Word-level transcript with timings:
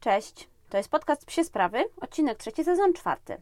Cześć, 0.00 0.48
to 0.68 0.76
jest 0.76 0.90
podcast 0.90 1.24
Psie 1.26 1.44
Sprawy, 1.44 1.84
odcinek 2.00 2.38
trzeci, 2.38 2.64
sezon 2.64 2.92
czwarty. 2.92 3.40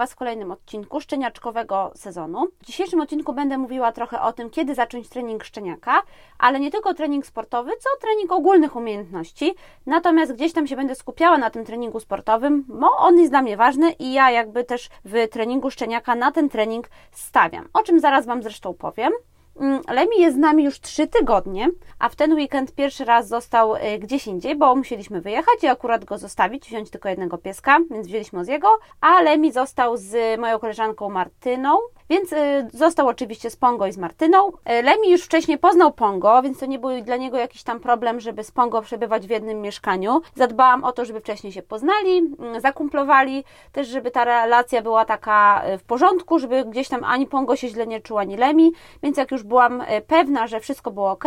Was 0.00 0.12
w 0.12 0.16
kolejnym 0.16 0.50
odcinku 0.50 1.00
szczeniaczkowego 1.00 1.92
sezonu. 1.94 2.46
W 2.62 2.66
dzisiejszym 2.66 3.00
odcinku 3.00 3.32
będę 3.32 3.58
mówiła 3.58 3.92
trochę 3.92 4.20
o 4.20 4.32
tym, 4.32 4.50
kiedy 4.50 4.74
zacząć 4.74 5.08
trening 5.08 5.44
szczeniaka, 5.44 6.02
ale 6.38 6.60
nie 6.60 6.70
tylko 6.70 6.94
trening 6.94 7.26
sportowy, 7.26 7.70
co 7.80 7.88
trening 8.00 8.32
ogólnych 8.32 8.76
umiejętności. 8.76 9.54
Natomiast 9.86 10.32
gdzieś 10.32 10.52
tam 10.52 10.66
się 10.66 10.76
będę 10.76 10.94
skupiała 10.94 11.38
na 11.38 11.50
tym 11.50 11.64
treningu 11.64 12.00
sportowym, 12.00 12.64
bo 12.68 12.90
on 12.98 13.18
jest 13.18 13.32
dla 13.32 13.42
mnie 13.42 13.56
ważny 13.56 13.90
i 13.90 14.12
ja 14.12 14.30
jakby 14.30 14.64
też 14.64 14.88
w 15.04 15.28
treningu 15.28 15.70
szczeniaka 15.70 16.14
na 16.14 16.32
ten 16.32 16.48
trening 16.48 16.88
stawiam. 17.12 17.68
O 17.72 17.82
czym 17.82 18.00
zaraz 18.00 18.26
Wam 18.26 18.42
zresztą 18.42 18.74
powiem. 18.74 19.12
Mm, 19.56 19.82
Lemi 19.88 20.20
jest 20.20 20.36
z 20.36 20.40
nami 20.40 20.64
już 20.64 20.80
trzy 20.80 21.06
tygodnie, 21.06 21.68
a 21.98 22.08
w 22.08 22.16
ten 22.16 22.32
weekend 22.32 22.74
pierwszy 22.74 23.04
raz 23.04 23.28
został 23.28 23.74
y, 23.74 23.98
gdzieś 23.98 24.26
indziej, 24.26 24.56
bo 24.56 24.76
musieliśmy 24.76 25.20
wyjechać 25.20 25.62
i 25.62 25.66
akurat 25.66 26.04
go 26.04 26.18
zostawić, 26.18 26.66
wziąć 26.66 26.90
tylko 26.90 27.08
jednego 27.08 27.38
pieska, 27.38 27.78
więc 27.90 28.06
wzięliśmy 28.06 28.44
z 28.44 28.48
jego, 28.48 28.78
a 29.00 29.22
Lemi 29.22 29.52
został 29.52 29.96
z 29.96 30.40
moją 30.40 30.58
koleżanką 30.58 31.08
Martyną, 31.08 31.78
więc 32.10 32.32
y, 32.32 32.68
został 32.72 33.08
oczywiście 33.08 33.50
z 33.50 33.56
Pongo 33.56 33.86
i 33.86 33.92
z 33.92 33.98
Martyną. 33.98 34.48
Y, 34.48 34.82
Lemi 34.82 35.10
już 35.10 35.22
wcześniej 35.22 35.58
poznał 35.58 35.92
Pongo, 35.92 36.42
więc 36.42 36.58
to 36.58 36.66
nie 36.66 36.78
był 36.78 37.02
dla 37.02 37.16
niego 37.16 37.38
jakiś 37.38 37.62
tam 37.62 37.80
problem, 37.80 38.20
żeby 38.20 38.44
z 38.44 38.50
Pongo 38.50 38.82
przebywać 38.82 39.26
w 39.26 39.30
jednym 39.30 39.60
mieszkaniu. 39.60 40.20
Zadbałam 40.34 40.84
o 40.84 40.92
to, 40.92 41.04
żeby 41.04 41.20
wcześniej 41.20 41.52
się 41.52 41.62
poznali, 41.62 42.18
mm, 42.18 42.60
zakumplowali, 42.60 43.44
też 43.72 43.88
żeby 43.88 44.10
ta 44.10 44.24
relacja 44.24 44.82
była 44.82 45.04
taka 45.04 45.62
w 45.78 45.82
porządku, 45.82 46.38
żeby 46.38 46.64
gdzieś 46.64 46.88
tam 46.88 47.04
ani 47.04 47.26
Pongo 47.26 47.56
się 47.56 47.68
źle 47.68 47.86
nie 47.86 48.00
czuł, 48.00 48.18
ani 48.18 48.36
Lemi, 48.36 48.72
więc 49.02 49.16
jak 49.16 49.30
już 49.30 49.42
byłam 49.42 49.82
pewna, 50.06 50.46
że 50.46 50.60
wszystko 50.60 50.90
było 50.90 51.10
ok, 51.10 51.24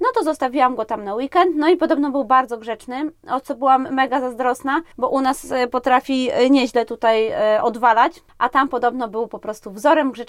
no 0.00 0.08
to 0.14 0.24
zostawiłam 0.24 0.74
go 0.74 0.84
tam 0.84 1.04
na 1.04 1.14
weekend, 1.14 1.56
no 1.56 1.68
i 1.68 1.76
podobno 1.76 2.10
był 2.10 2.24
bardzo 2.24 2.58
grzeczny, 2.58 3.10
o 3.30 3.40
co 3.40 3.54
byłam 3.54 3.94
mega 3.94 4.20
zazdrosna, 4.20 4.82
bo 4.98 5.08
u 5.08 5.20
nas 5.20 5.52
potrafi 5.70 6.30
nieźle 6.50 6.84
tutaj 6.84 7.32
odwalać, 7.62 8.22
a 8.38 8.48
tam 8.48 8.68
podobno 8.68 9.08
był 9.08 9.28
po 9.28 9.38
prostu 9.38 9.70
wzorem 9.70 10.12
grzeczności, 10.12 10.23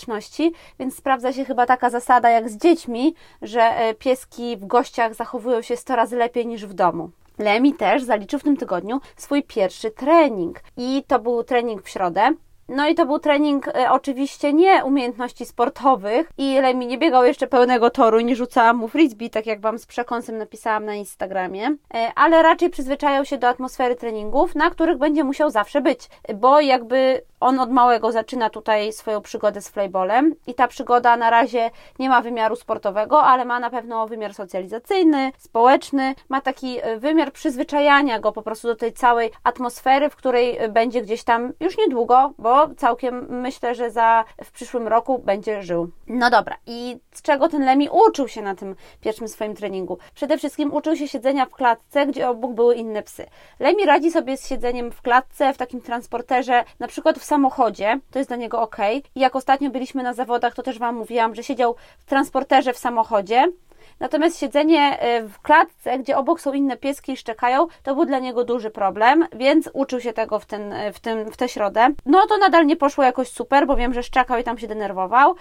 więc 0.79 0.95
sprawdza 0.95 1.33
się 1.33 1.45
chyba 1.45 1.65
taka 1.65 1.89
zasada 1.89 2.29
jak 2.29 2.49
z 2.49 2.57
dziećmi, 2.57 3.15
że 3.41 3.71
pieski 3.99 4.57
w 4.57 4.65
gościach 4.65 5.13
zachowują 5.13 5.61
się 5.61 5.77
100 5.77 5.95
razy 5.95 6.15
lepiej 6.15 6.47
niż 6.47 6.65
w 6.65 6.73
domu. 6.73 7.09
Lemi 7.39 7.73
też 7.73 8.03
zaliczył 8.03 8.39
w 8.39 8.43
tym 8.43 8.57
tygodniu 8.57 9.01
swój 9.15 9.43
pierwszy 9.43 9.91
trening 9.91 10.59
i 10.77 11.03
to 11.07 11.19
był 11.19 11.43
trening 11.43 11.83
w 11.83 11.89
środę. 11.89 12.33
No 12.69 12.87
i 12.87 12.95
to 12.95 13.05
był 13.05 13.19
trening 13.19 13.67
e, 13.67 13.91
oczywiście 13.91 14.53
nie 14.53 14.85
umiejętności 14.85 15.45
sportowych 15.45 16.29
i 16.37 16.61
Lemi 16.61 16.87
nie 16.87 16.97
biegał 16.97 17.25
jeszcze 17.25 17.47
pełnego 17.47 17.89
toru 17.89 18.19
nie 18.19 18.35
rzucałam 18.35 18.77
mu 18.77 18.87
frisbee, 18.87 19.29
tak 19.29 19.45
jak 19.45 19.61
Wam 19.61 19.79
z 19.79 19.85
przekąsem 19.85 20.37
napisałam 20.37 20.85
na 20.85 20.95
Instagramie, 20.95 21.75
e, 21.93 22.11
ale 22.15 22.43
raczej 22.43 22.69
przyzwyczajał 22.69 23.25
się 23.25 23.37
do 23.37 23.47
atmosfery 23.47 23.95
treningów, 23.95 24.55
na 24.55 24.69
których 24.69 24.97
będzie 24.97 25.23
musiał 25.23 25.49
zawsze 25.49 25.81
być, 25.81 26.09
bo 26.35 26.59
jakby 26.61 27.21
on 27.45 27.59
od 27.59 27.71
małego 27.71 28.11
zaczyna 28.11 28.49
tutaj 28.49 28.93
swoją 28.93 29.21
przygodę 29.21 29.61
z 29.61 29.69
flyballem 29.69 30.35
i 30.47 30.53
ta 30.53 30.67
przygoda 30.67 31.17
na 31.17 31.29
razie 31.29 31.71
nie 31.99 32.09
ma 32.09 32.21
wymiaru 32.21 32.55
sportowego, 32.55 33.23
ale 33.23 33.45
ma 33.45 33.59
na 33.59 33.69
pewno 33.69 34.07
wymiar 34.07 34.33
socjalizacyjny, 34.33 35.31
społeczny, 35.37 36.15
ma 36.29 36.41
taki 36.41 36.77
wymiar 36.97 37.33
przyzwyczajania 37.33 38.19
go 38.19 38.31
po 38.31 38.41
prostu 38.41 38.67
do 38.67 38.75
tej 38.75 38.93
całej 38.93 39.31
atmosfery, 39.43 40.09
w 40.09 40.15
której 40.15 40.57
będzie 40.69 41.01
gdzieś 41.01 41.23
tam 41.23 41.53
już 41.59 41.77
niedługo, 41.77 42.33
bo 42.37 42.67
całkiem 42.77 43.27
myślę, 43.41 43.75
że 43.75 43.91
za 43.91 44.25
w 44.43 44.51
przyszłym 44.51 44.87
roku 44.87 45.19
będzie 45.19 45.63
żył. 45.63 45.89
No 46.07 46.29
dobra, 46.29 46.55
i 46.67 46.97
z 47.11 47.21
czego 47.21 47.49
ten 47.49 47.65
Lemi 47.65 47.89
uczył 48.07 48.27
się 48.27 48.41
na 48.41 48.55
tym 48.55 48.75
pierwszym 49.01 49.27
swoim 49.27 49.55
treningu? 49.55 49.97
Przede 50.13 50.37
wszystkim 50.37 50.73
uczył 50.73 50.95
się 50.95 51.07
siedzenia 51.07 51.45
w 51.45 51.49
klatce, 51.49 52.07
gdzie 52.07 52.29
obok 52.29 52.53
były 52.53 52.75
inne 52.75 53.03
psy. 53.03 53.25
Lemi 53.59 53.85
radzi 53.85 54.11
sobie 54.11 54.37
z 54.37 54.47
siedzeniem 54.47 54.91
w 54.91 55.01
klatce, 55.01 55.53
w 55.53 55.57
takim 55.57 55.81
transporterze, 55.81 56.63
na 56.79 56.87
przykład 56.87 57.19
w 57.19 57.23
samochodzie, 57.35 57.99
to 58.11 58.19
jest 58.19 58.29
dla 58.29 58.37
niego 58.37 58.61
ok. 58.61 58.77
I 59.15 59.19
jak 59.19 59.35
ostatnio 59.35 59.69
byliśmy 59.69 60.03
na 60.03 60.13
zawodach, 60.13 60.55
to 60.55 60.63
też 60.63 60.79
Wam 60.79 60.95
mówiłam, 60.95 61.35
że 61.35 61.43
siedział 61.43 61.75
w 61.99 62.05
transporterze 62.05 62.73
w 62.73 62.77
samochodzie. 62.77 63.51
Natomiast 63.99 64.39
siedzenie 64.39 64.99
w 65.29 65.41
klatce, 65.41 65.99
gdzie 65.99 66.17
obok 66.17 66.41
są 66.41 66.53
inne 66.53 66.77
pieski 66.77 67.11
i 67.11 67.17
szczekają, 67.17 67.67
to 67.83 67.95
był 67.95 68.05
dla 68.05 68.19
niego 68.19 68.43
duży 68.43 68.69
problem, 68.69 69.27
więc 69.35 69.69
uczył 69.73 70.01
się 70.01 70.13
tego 70.13 70.39
w, 70.39 70.45
ten, 70.45 70.73
w, 70.93 70.99
tym, 70.99 71.31
w 71.31 71.37
tę 71.37 71.49
środę. 71.49 71.87
No 72.05 72.27
to 72.29 72.37
nadal 72.37 72.65
nie 72.65 72.75
poszło 72.75 73.03
jakoś 73.03 73.27
super, 73.27 73.67
bo 73.67 73.75
wiem, 73.75 73.93
że 73.93 74.03
szczekał 74.03 74.39
i 74.39 74.43
tam 74.43 74.57
się 74.57 74.67
denerwował, 74.67 75.35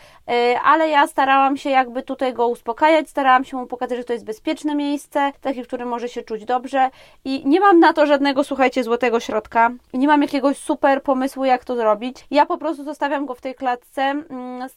ale 0.64 0.88
ja 0.88 1.06
starałam 1.06 1.56
się 1.56 1.70
jakby 1.70 2.02
tutaj 2.02 2.32
go 2.32 2.48
uspokajać, 2.48 3.08
starałam 3.10 3.44
się 3.44 3.56
mu 3.56 3.66
pokazać, 3.66 3.98
że 3.98 4.04
to 4.04 4.12
jest 4.12 4.24
bezpieczne 4.24 4.74
miejsce, 4.74 5.32
takie, 5.40 5.64
w 5.64 5.66
którym 5.66 5.88
może 5.88 6.08
się 6.08 6.22
czuć 6.22 6.44
dobrze 6.44 6.90
i 7.24 7.42
nie 7.46 7.60
mam 7.60 7.80
na 7.80 7.92
to 7.92 8.06
żadnego, 8.06 8.44
słuchajcie, 8.44 8.84
złotego 8.84 9.20
środka 9.20 9.70
nie 9.94 10.06
mam 10.08 10.22
jakiegoś 10.22 10.56
super 10.56 11.02
pomysłu, 11.02 11.44
jak 11.44 11.64
to 11.64 11.76
zrobić. 11.76 12.26
Ja 12.30 12.46
po 12.46 12.58
prostu 12.58 12.84
zostawiam 12.84 13.26
go 13.26 13.34
w 13.34 13.40
tej 13.40 13.54
klatce, 13.54 14.14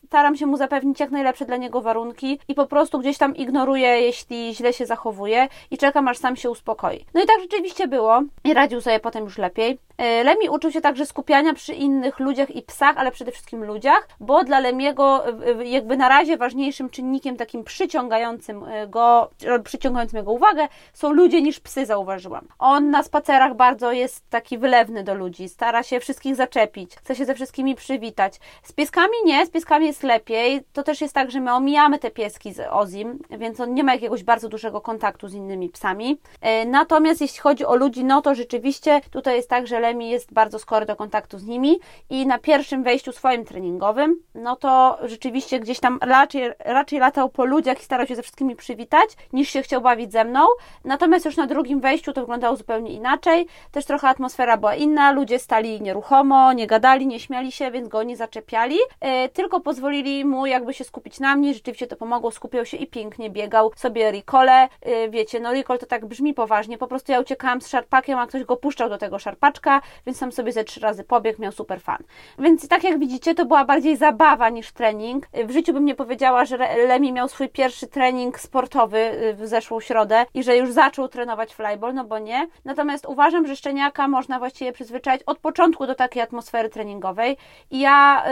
staram 0.06 0.36
się 0.36 0.46
mu 0.46 0.58
zapewnić 0.58 1.00
jak 1.00 1.12
najlepsze 1.12 1.46
dla 1.46 1.58
niego 1.58 1.82
warunki 1.82 2.40
i 2.48 2.56
po 2.56 2.68
prostu 2.68 3.00
gdzieś 3.00 3.18
tam 3.18 3.36
ignoruję 3.36 3.67
jeśli 3.76 4.56
źle 4.56 4.74
się 4.74 4.86
zachowuje 4.86 5.48
i 5.72 5.78
czekam, 5.78 6.08
aż 6.08 6.18
sam 6.18 6.36
się 6.36 6.50
uspokoi. 6.50 7.06
No 7.14 7.24
i 7.24 7.26
tak 7.26 7.42
rzeczywiście 7.42 7.88
było 7.88 8.22
i 8.44 8.54
radził 8.54 8.82
sobie 8.82 9.00
potem 9.00 9.24
już 9.24 9.38
lepiej. 9.38 9.80
Lemi 10.00 10.50
uczył 10.50 10.72
się 10.72 10.82
także 10.82 11.06
skupiania 11.06 11.54
przy 11.54 11.74
innych 11.74 12.20
ludziach 12.20 12.56
i 12.56 12.62
psach, 12.62 12.98
ale 12.98 13.12
przede 13.12 13.32
wszystkim 13.32 13.64
ludziach, 13.64 14.08
bo 14.20 14.44
dla 14.44 14.60
Lemiego 14.60 15.24
jakby 15.64 15.98
na 15.98 16.10
razie 16.10 16.38
ważniejszym 16.38 16.90
czynnikiem 16.90 17.38
takim 17.38 17.64
przyciągającym 17.64 18.66
go, 18.88 19.30
przyciągającym 19.64 20.18
jego 20.18 20.32
uwagę 20.32 20.68
są 20.94 21.12
ludzie 21.12 21.42
niż 21.42 21.60
psy, 21.60 21.86
zauważyłam. 21.86 22.48
On 22.60 22.92
na 22.92 23.04
spacerach 23.04 23.56
bardzo 23.56 23.92
jest 23.92 24.30
taki 24.30 24.58
wylewny 24.58 25.04
do 25.04 25.14
ludzi, 25.14 25.50
stara 25.50 25.84
się 25.84 26.00
wszystkich 26.00 26.36
zaczepić, 26.36 26.96
chce 26.96 27.16
się 27.16 27.26
ze 27.26 27.36
wszystkimi 27.36 27.76
przywitać. 27.76 28.40
Z 28.64 28.74
pieskami 28.74 29.14
nie, 29.26 29.46
z 29.46 29.50
pieskami 29.50 29.86
jest 29.86 30.04
lepiej. 30.04 30.64
To 30.74 30.84
też 30.84 31.02
jest 31.02 31.14
tak, 31.14 31.32
że 31.32 31.40
my 31.40 31.54
omijamy 31.54 32.00
te 32.00 32.12
pieski 32.12 32.54
z 32.54 32.68
Ozim, 32.72 33.20
więc 33.30 33.60
on 33.60 33.74
nie 33.74 33.84
ma 33.84 33.94
jakiegoś 33.94 34.24
bardzo 34.24 34.50
dużego 34.50 34.82
kontaktu 34.82 35.28
z 35.28 35.34
innymi 35.34 35.70
psami. 35.70 36.20
Natomiast 36.66 37.22
jeśli 37.22 37.40
chodzi 37.40 37.66
o 37.66 37.76
ludzi, 37.76 38.04
no 38.04 38.22
to 38.22 38.36
rzeczywiście 38.36 39.02
tutaj 39.12 39.36
jest 39.36 39.50
tak, 39.50 39.68
że 39.68 39.87
Lemi 39.88 40.10
jest 40.10 40.34
bardzo 40.34 40.60
skory 40.60 40.86
do 40.86 40.96
kontaktu 40.96 41.40
z 41.40 41.46
nimi 41.46 41.80
i 42.10 42.28
na 42.28 42.40
pierwszym 42.40 42.84
wejściu 42.84 43.12
swoim 43.12 43.46
treningowym, 43.46 44.24
no 44.36 44.56
to 44.56 44.98
rzeczywiście 45.04 45.60
gdzieś 45.60 45.80
tam 45.80 46.00
raczej, 46.02 46.52
raczej 46.60 47.00
latał 47.00 47.30
po 47.30 47.46
ludziach 47.46 47.80
i 47.80 47.84
starał 47.84 48.08
się 48.08 48.16
ze 48.16 48.22
wszystkimi 48.22 48.56
przywitać, 48.56 49.10
niż 49.34 49.50
się 49.50 49.62
chciał 49.62 49.82
bawić 49.82 50.12
ze 50.12 50.24
mną. 50.24 50.46
Natomiast 50.84 51.26
już 51.26 51.38
na 51.38 51.48
drugim 51.48 51.80
wejściu 51.80 52.14
to 52.14 52.22
wyglądało 52.22 52.56
zupełnie 52.56 52.94
inaczej. 52.94 53.48
Też 53.72 53.86
trochę 53.86 54.08
atmosfera 54.08 54.58
była 54.58 54.76
inna, 54.76 55.12
ludzie 55.12 55.40
stali 55.40 55.82
nieruchomo, 55.82 56.54
nie 56.54 56.68
gadali, 56.68 57.08
nie 57.08 57.20
śmiali 57.20 57.52
się, 57.52 57.72
więc 57.72 57.88
go 57.88 58.04
nie 58.04 58.18
zaczepiali, 58.18 58.78
tylko 59.34 59.60
pozwolili 59.60 60.26
mu 60.26 60.46
jakby 60.46 60.74
się 60.74 60.84
skupić 60.84 61.20
na 61.20 61.36
mnie. 61.36 61.54
Rzeczywiście 61.54 61.88
to 61.88 61.96
pomogło, 61.96 62.32
skupiał 62.32 62.66
się 62.66 62.78
i 62.78 62.88
pięknie 62.88 63.30
biegał 63.30 63.72
sobie 63.76 64.12
Ricole. 64.12 64.68
Wiecie, 65.10 65.40
no 65.40 65.54
Ricole 65.54 65.80
to 65.80 65.86
tak 65.86 66.06
brzmi 66.06 66.34
poważnie, 66.34 66.78
po 66.78 66.88
prostu 66.88 67.12
ja 67.12 67.20
uciekałam 67.20 67.62
z 67.62 67.68
szarpakiem, 67.68 68.20
a 68.20 68.28
ktoś 68.28 68.44
go 68.44 68.58
puszczał 68.58 68.90
do 68.90 68.98
tego 68.98 69.20
szarpaczka, 69.20 69.77
więc 70.06 70.18
sam 70.18 70.32
sobie 70.32 70.52
ze 70.52 70.64
trzy 70.64 70.80
razy 70.80 71.04
pobiegł, 71.04 71.42
miał 71.42 71.52
super 71.52 71.82
fan. 71.82 72.04
Więc 72.40 72.68
tak 72.68 72.84
jak 72.84 73.00
widzicie, 73.00 73.36
to 73.36 73.46
była 73.46 73.66
bardziej 73.66 73.98
zabawa 73.98 74.50
niż 74.50 74.72
trening. 74.72 75.28
W 75.46 75.52
życiu 75.52 75.74
bym 75.74 75.86
nie 75.86 75.96
powiedziała, 75.96 76.46
że 76.46 76.58
Lemi 76.88 77.14
miał 77.14 77.28
swój 77.28 77.50
pierwszy 77.50 77.88
trening 77.88 78.40
sportowy 78.40 79.12
w 79.38 79.48
zeszłą 79.48 79.80
środę 79.80 80.26
i 80.34 80.44
że 80.44 80.58
już 80.58 80.72
zaczął 80.72 81.08
trenować 81.08 81.54
flyball, 81.54 81.94
no 81.94 82.04
bo 82.04 82.20
nie. 82.20 82.48
Natomiast 82.66 83.06
uważam, 83.06 83.48
że 83.48 83.56
szczeniaka 83.56 84.08
można 84.08 84.40
właściwie 84.40 84.72
przyzwyczaić 84.72 85.24
od 85.24 85.40
początku 85.40 85.88
do 85.88 85.96
takiej 85.96 86.22
atmosfery 86.22 86.70
treningowej 86.70 87.38
i 87.72 87.80
ja, 87.80 88.24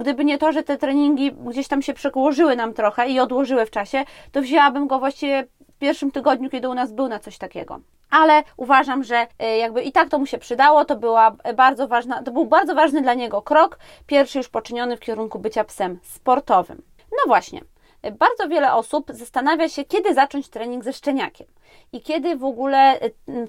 gdyby 0.00 0.24
nie 0.24 0.38
to, 0.38 0.52
że 0.52 0.62
te 0.62 0.78
treningi 0.78 1.32
gdzieś 1.32 1.68
tam 1.68 1.82
się 1.82 1.94
przełożyły 1.94 2.56
nam 2.56 2.74
trochę 2.74 3.08
i 3.08 3.20
odłożyły 3.20 3.66
w 3.66 3.70
czasie, 3.70 4.04
to 4.32 4.42
wzięłabym 4.42 4.86
go 4.86 4.98
właściwie 4.98 5.46
w 5.78 5.80
pierwszym 5.80 6.10
tygodniu, 6.10 6.50
kiedy 6.50 6.68
u 6.68 6.74
nas 6.74 6.92
był 6.92 7.08
na 7.08 7.18
coś 7.18 7.38
takiego. 7.38 7.80
Ale 8.10 8.42
uważam, 8.56 9.04
że 9.04 9.26
jakby 9.58 9.82
i 9.82 9.92
tak 9.92 10.08
to 10.08 10.18
mu 10.18 10.26
się 10.26 10.38
przydało, 10.38 10.84
to 10.84 10.96
była 10.96 11.36
bardzo 11.56 11.88
ważna, 11.88 12.22
to 12.22 12.30
był 12.30 12.46
bardzo 12.46 12.74
ważny 12.74 13.02
dla 13.02 13.14
niego 13.14 13.42
krok, 13.42 13.78
pierwszy 14.06 14.38
już 14.38 14.48
poczyniony 14.48 14.96
w 14.96 15.00
kierunku 15.00 15.38
bycia 15.38 15.64
psem 15.64 15.98
sportowym. 16.02 16.82
No 17.10 17.18
właśnie, 17.26 17.60
bardzo 18.18 18.48
wiele 18.48 18.74
osób 18.74 19.06
zastanawia 19.10 19.68
się, 19.68 19.84
kiedy 19.84 20.14
zacząć 20.14 20.48
trening 20.48 20.84
ze 20.84 20.92
szczeniakiem 20.92 21.46
i 21.92 22.00
kiedy 22.00 22.36
w 22.36 22.44
ogóle 22.44 22.98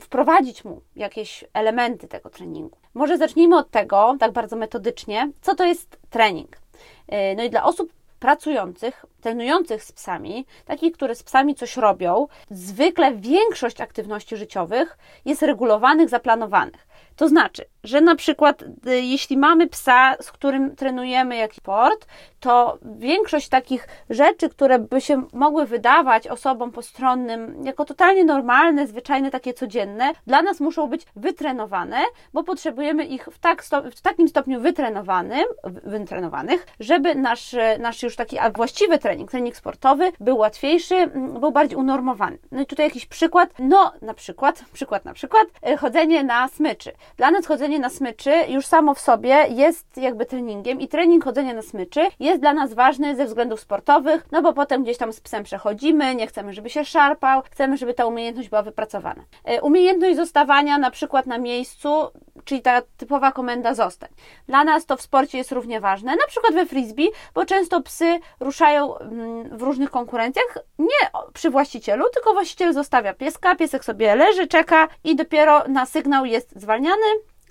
wprowadzić 0.02 0.66
mu 0.66 0.82
jakieś 0.96 1.44
elementy 1.54 2.08
tego 2.08 2.30
treningu. 2.30 2.78
Może 2.94 3.18
zacznijmy 3.18 3.58
od 3.58 3.72
tego, 3.72 4.16
tak 4.20 4.32
bardzo 4.32 4.56
metodycznie, 4.56 5.32
co 5.42 5.56
to 5.56 5.64
jest 5.64 6.00
trening. 6.10 6.58
No 7.38 7.44
i 7.44 7.50
dla 7.50 7.64
osób 7.64 7.94
pracujących, 8.20 9.06
trenujących 9.22 9.84
z 9.84 9.92
psami, 9.92 10.46
takich, 10.66 10.94
które 10.94 11.16
z 11.16 11.24
psami 11.24 11.56
coś 11.56 11.78
robią, 11.78 12.28
zwykle 12.50 13.16
większość 13.16 13.82
aktywności 13.82 14.38
życiowych 14.38 14.98
jest 15.26 15.42
regulowanych, 15.42 16.10
zaplanowanych. 16.10 16.89
To 17.20 17.28
znaczy, 17.28 17.66
że 17.84 18.02
na 18.02 18.16
przykład 18.16 18.62
y, 18.62 19.02
jeśli 19.02 19.38
mamy 19.38 19.68
psa, 19.68 20.16
z 20.22 20.32
którym 20.32 20.76
trenujemy 20.76 21.36
jakiś 21.36 21.58
sport, 21.58 22.06
to 22.40 22.78
większość 22.84 23.50
takich 23.50 23.88
rzeczy, 24.10 24.50
które 24.50 24.80
by 24.80 25.02
się 25.02 25.24
mogły 25.34 25.66
wydawać 25.66 26.28
osobom 26.28 26.72
postronnym 26.72 27.64
jako 27.64 27.86
totalnie 27.86 28.24
normalne, 28.24 28.88
zwyczajne, 28.88 29.32
takie 29.32 29.54
codzienne, 29.54 30.12
dla 30.28 30.42
nas 30.42 30.60
muszą 30.60 30.88
być 30.88 31.06
wytrenowane, 31.16 31.98
bo 32.34 32.44
potrzebujemy 32.44 33.06
ich 33.06 33.26
w, 33.32 33.40
tak 33.40 33.64
w 33.96 34.02
takim 34.02 34.28
stopniu 34.28 34.60
wytrenowanym, 34.60 35.46
wytrenowanych, 35.64 36.68
żeby 36.80 37.16
nasz, 37.16 37.56
nasz 37.80 38.04
już 38.04 38.16
taki 38.16 38.38
właściwy 38.56 38.98
trening, 38.98 39.32
trening 39.32 39.56
sportowy 39.56 40.12
był 40.20 40.38
łatwiejszy, 40.38 41.08
był 41.40 41.52
bardziej 41.52 41.78
unormowany. 41.78 42.38
No 42.52 42.62
i 42.62 42.66
tutaj 42.66 42.86
jakiś 42.86 43.06
przykład, 43.06 43.50
no 43.60 43.94
na 44.02 44.14
przykład, 44.14 44.64
przykład 44.74 45.06
na 45.06 45.14
przykład, 45.14 45.48
y, 45.70 45.78
chodzenie 45.78 46.24
na 46.24 46.48
smyczy. 46.48 46.92
Dla 47.18 47.32
nas 47.32 47.46
chodzenie 47.46 47.80
na 47.80 47.90
smyczy 47.90 48.34
już 48.48 48.66
samo 48.66 48.94
w 48.94 49.00
sobie 49.00 49.46
jest 49.50 49.98
jakby 49.98 50.26
treningiem 50.26 50.82
i 50.82 50.88
trening 50.88 51.24
chodzenia 51.24 51.54
na 51.54 51.62
smyczy 51.62 52.02
jest 52.20 52.42
dla 52.42 52.54
nas 52.54 52.74
ważny 52.74 53.16
ze 53.16 53.26
względów 53.26 53.60
sportowych, 53.60 54.26
no 54.32 54.42
bo 54.42 54.54
potem 54.54 54.84
gdzieś 54.84 54.98
tam 54.98 55.14
z 55.14 55.22
psem 55.22 55.44
przechodzimy, 55.44 56.16
nie 56.16 56.28
chcemy, 56.28 56.54
żeby 56.54 56.70
się 56.70 56.86
szarpał, 56.86 57.42
chcemy, 57.42 57.78
żeby 57.78 57.94
ta 57.94 58.06
umiejętność 58.06 58.50
była 58.50 58.64
wypracowana. 58.64 59.24
E, 59.46 59.62
umiejętność 59.62 60.16
zostawania 60.16 60.78
na 60.78 60.92
przykład 60.92 61.26
na 61.26 61.38
miejscu, 61.38 61.90
czyli 62.50 62.62
ta 62.62 62.82
typowa 62.98 63.32
komenda 63.32 63.74
zostań. 63.74 64.10
Dla 64.48 64.64
nas 64.64 64.86
to 64.86 64.98
w 64.98 65.02
sporcie 65.02 65.38
jest 65.38 65.52
równie 65.52 65.80
ważne, 65.80 66.12
na 66.12 66.28
przykład 66.28 66.54
we 66.54 66.66
frisbee, 66.66 67.10
bo 67.34 67.46
często 67.46 67.82
psy 67.82 68.20
ruszają 68.40 68.98
mm, 68.98 69.58
w 69.58 69.62
różnych 69.62 69.92
konkurencjach 69.92 70.58
nie 70.80 71.10
przy 71.34 71.50
właścicielu, 71.50 72.06
tylko 72.14 72.34
właściciel 72.34 72.74
zostawia 72.74 73.14
pieska, 73.14 73.56
piesek 73.56 73.86
sobie 73.86 74.16
leży, 74.16 74.48
czeka 74.48 74.88
i 75.04 75.16
dopiero 75.16 75.64
na 75.68 75.86
sygnał 75.86 76.26
jest 76.26 76.60
zwalniany 76.60 77.06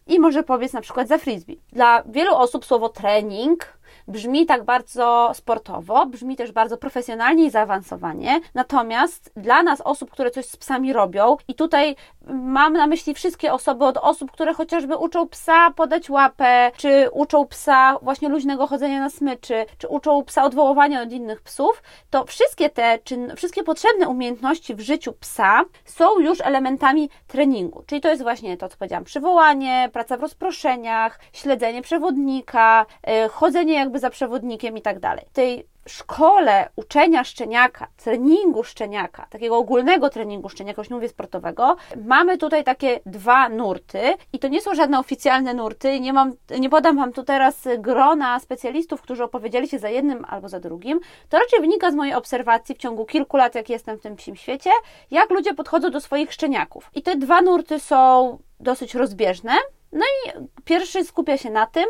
i 0.07 0.19
może 0.19 0.43
powiedz 0.43 0.73
na 0.73 0.81
przykład 0.81 1.09
za 1.09 1.19
frisbee. 1.19 1.61
Dla 1.73 2.03
wielu 2.07 2.35
osób 2.35 2.65
słowo 2.65 2.89
trening 2.89 3.78
brzmi 4.09 4.47
tak 4.47 4.65
bardzo 4.65 5.31
sportowo, 5.35 6.07
brzmi 6.07 6.37
też 6.37 6.53
bardzo 6.53 6.77
profesjonalnie 6.77 7.45
i 7.45 7.51
zaawansowanie. 7.51 8.41
Natomiast 8.55 9.33
dla 9.37 9.63
nas, 9.63 9.81
osób, 9.81 10.11
które 10.11 10.31
coś 10.31 10.47
z 10.47 10.57
psami 10.57 10.93
robią, 10.93 11.37
i 11.49 11.55
tutaj 11.55 11.97
mam 12.31 12.73
na 12.73 12.87
myśli 12.87 13.15
wszystkie 13.15 13.53
osoby, 13.53 13.85
od 13.85 13.97
osób, 13.97 14.31
które 14.31 14.55
chociażby 14.55 14.97
uczą 14.97 15.29
psa 15.29 15.71
podać 15.71 16.11
łapę, 16.11 16.71
czy 16.77 17.09
uczą 17.13 17.47
psa 17.47 17.99
właśnie 18.03 18.29
luźnego 18.29 18.67
chodzenia 18.67 19.01
na 19.01 19.11
smyczy, 19.11 19.67
czy 19.79 19.89
uczą 19.89 20.25
psa 20.25 20.45
odwoływania 20.45 21.03
od 21.03 21.13
innych 21.13 21.41
psów, 21.41 21.83
to 22.11 22.25
wszystkie 22.25 22.71
te, 22.71 22.99
czy 23.05 23.37
wszystkie 23.37 23.63
potrzebne 23.63 24.09
umiejętności 24.09 24.75
w 24.75 24.81
życiu 24.81 25.13
psa 25.13 25.63
są 25.85 26.19
już 26.21 26.41
elementami 26.41 27.11
treningu. 27.27 27.83
Czyli 27.87 28.01
to 28.01 28.09
jest 28.09 28.23
właśnie 28.23 28.57
to, 28.57 28.69
co 28.69 28.77
powiedziałam, 28.77 29.05
przywołanie, 29.05 29.91
praca 29.93 30.17
w 30.17 30.21
rozproszeniach, 30.21 31.21
śledzenie 31.33 31.83
przewodnika, 31.83 32.87
yy, 33.07 33.29
chodzenie 33.29 33.75
jakby 33.75 33.98
za 33.99 34.11
przewodnikiem 34.11 34.77
i 34.77 34.83
tak 34.83 34.99
dalej. 34.99 35.25
Tej 35.33 35.67
szkole 35.89 36.69
uczenia 36.77 37.25
szczeniaka, 37.25 37.87
treningu 37.97 38.65
szczeniaka, 38.65 39.27
takiego 39.31 39.57
ogólnego 39.57 40.11
treningu 40.11 40.49
szczeniaka, 40.49 40.81
już 40.81 40.91
nie 40.91 40.97
mówię 40.97 41.09
sportowego, 41.09 41.77
mamy 42.05 42.39
tutaj 42.39 42.65
takie 42.65 43.01
dwa 43.07 43.49
nurty 43.49 44.01
i 44.33 44.39
to 44.39 44.49
nie 44.49 44.61
są 44.61 44.75
żadne 44.75 44.99
oficjalne 44.99 45.55
nurty, 45.55 46.01
nie, 46.01 46.13
mam, 46.13 46.33
nie 46.59 46.71
podam 46.71 46.97
Wam 46.97 47.13
tu 47.13 47.23
teraz 47.23 47.69
grona 47.79 48.41
specjalistów, 48.41 49.03
którzy 49.03 49.25
opowiedzieli 49.25 49.69
się 49.69 49.79
za 49.79 49.89
jednym 49.89 50.25
albo 50.29 50.49
za 50.49 50.61
drugim, 50.61 51.01
to 51.29 51.39
raczej 51.39 51.61
wynika 51.61 51.91
z 51.91 51.95
mojej 51.95 52.15
obserwacji 52.15 52.75
w 52.75 52.79
ciągu 52.79 53.07
kilku 53.07 53.37
lat, 53.37 53.55
jak 53.55 53.71
jestem 53.71 53.99
w 53.99 54.01
tym 54.01 54.17
psim 54.17 54.37
świecie, 54.37 54.71
jak 55.11 55.31
ludzie 55.31 55.55
podchodzą 55.55 55.91
do 55.91 56.01
swoich 56.01 56.33
szczeniaków. 56.33 56.91
I 56.95 57.03
te 57.03 57.17
dwa 57.17 57.41
nurty 57.41 57.81
są 57.81 58.39
dosyć 58.61 58.95
rozbieżne, 58.95 59.53
no 59.93 60.01
i 60.01 60.31
pierwszy 60.65 61.05
skupia 61.05 61.37
się 61.37 61.51
na 61.51 61.67
tym, 61.67 61.85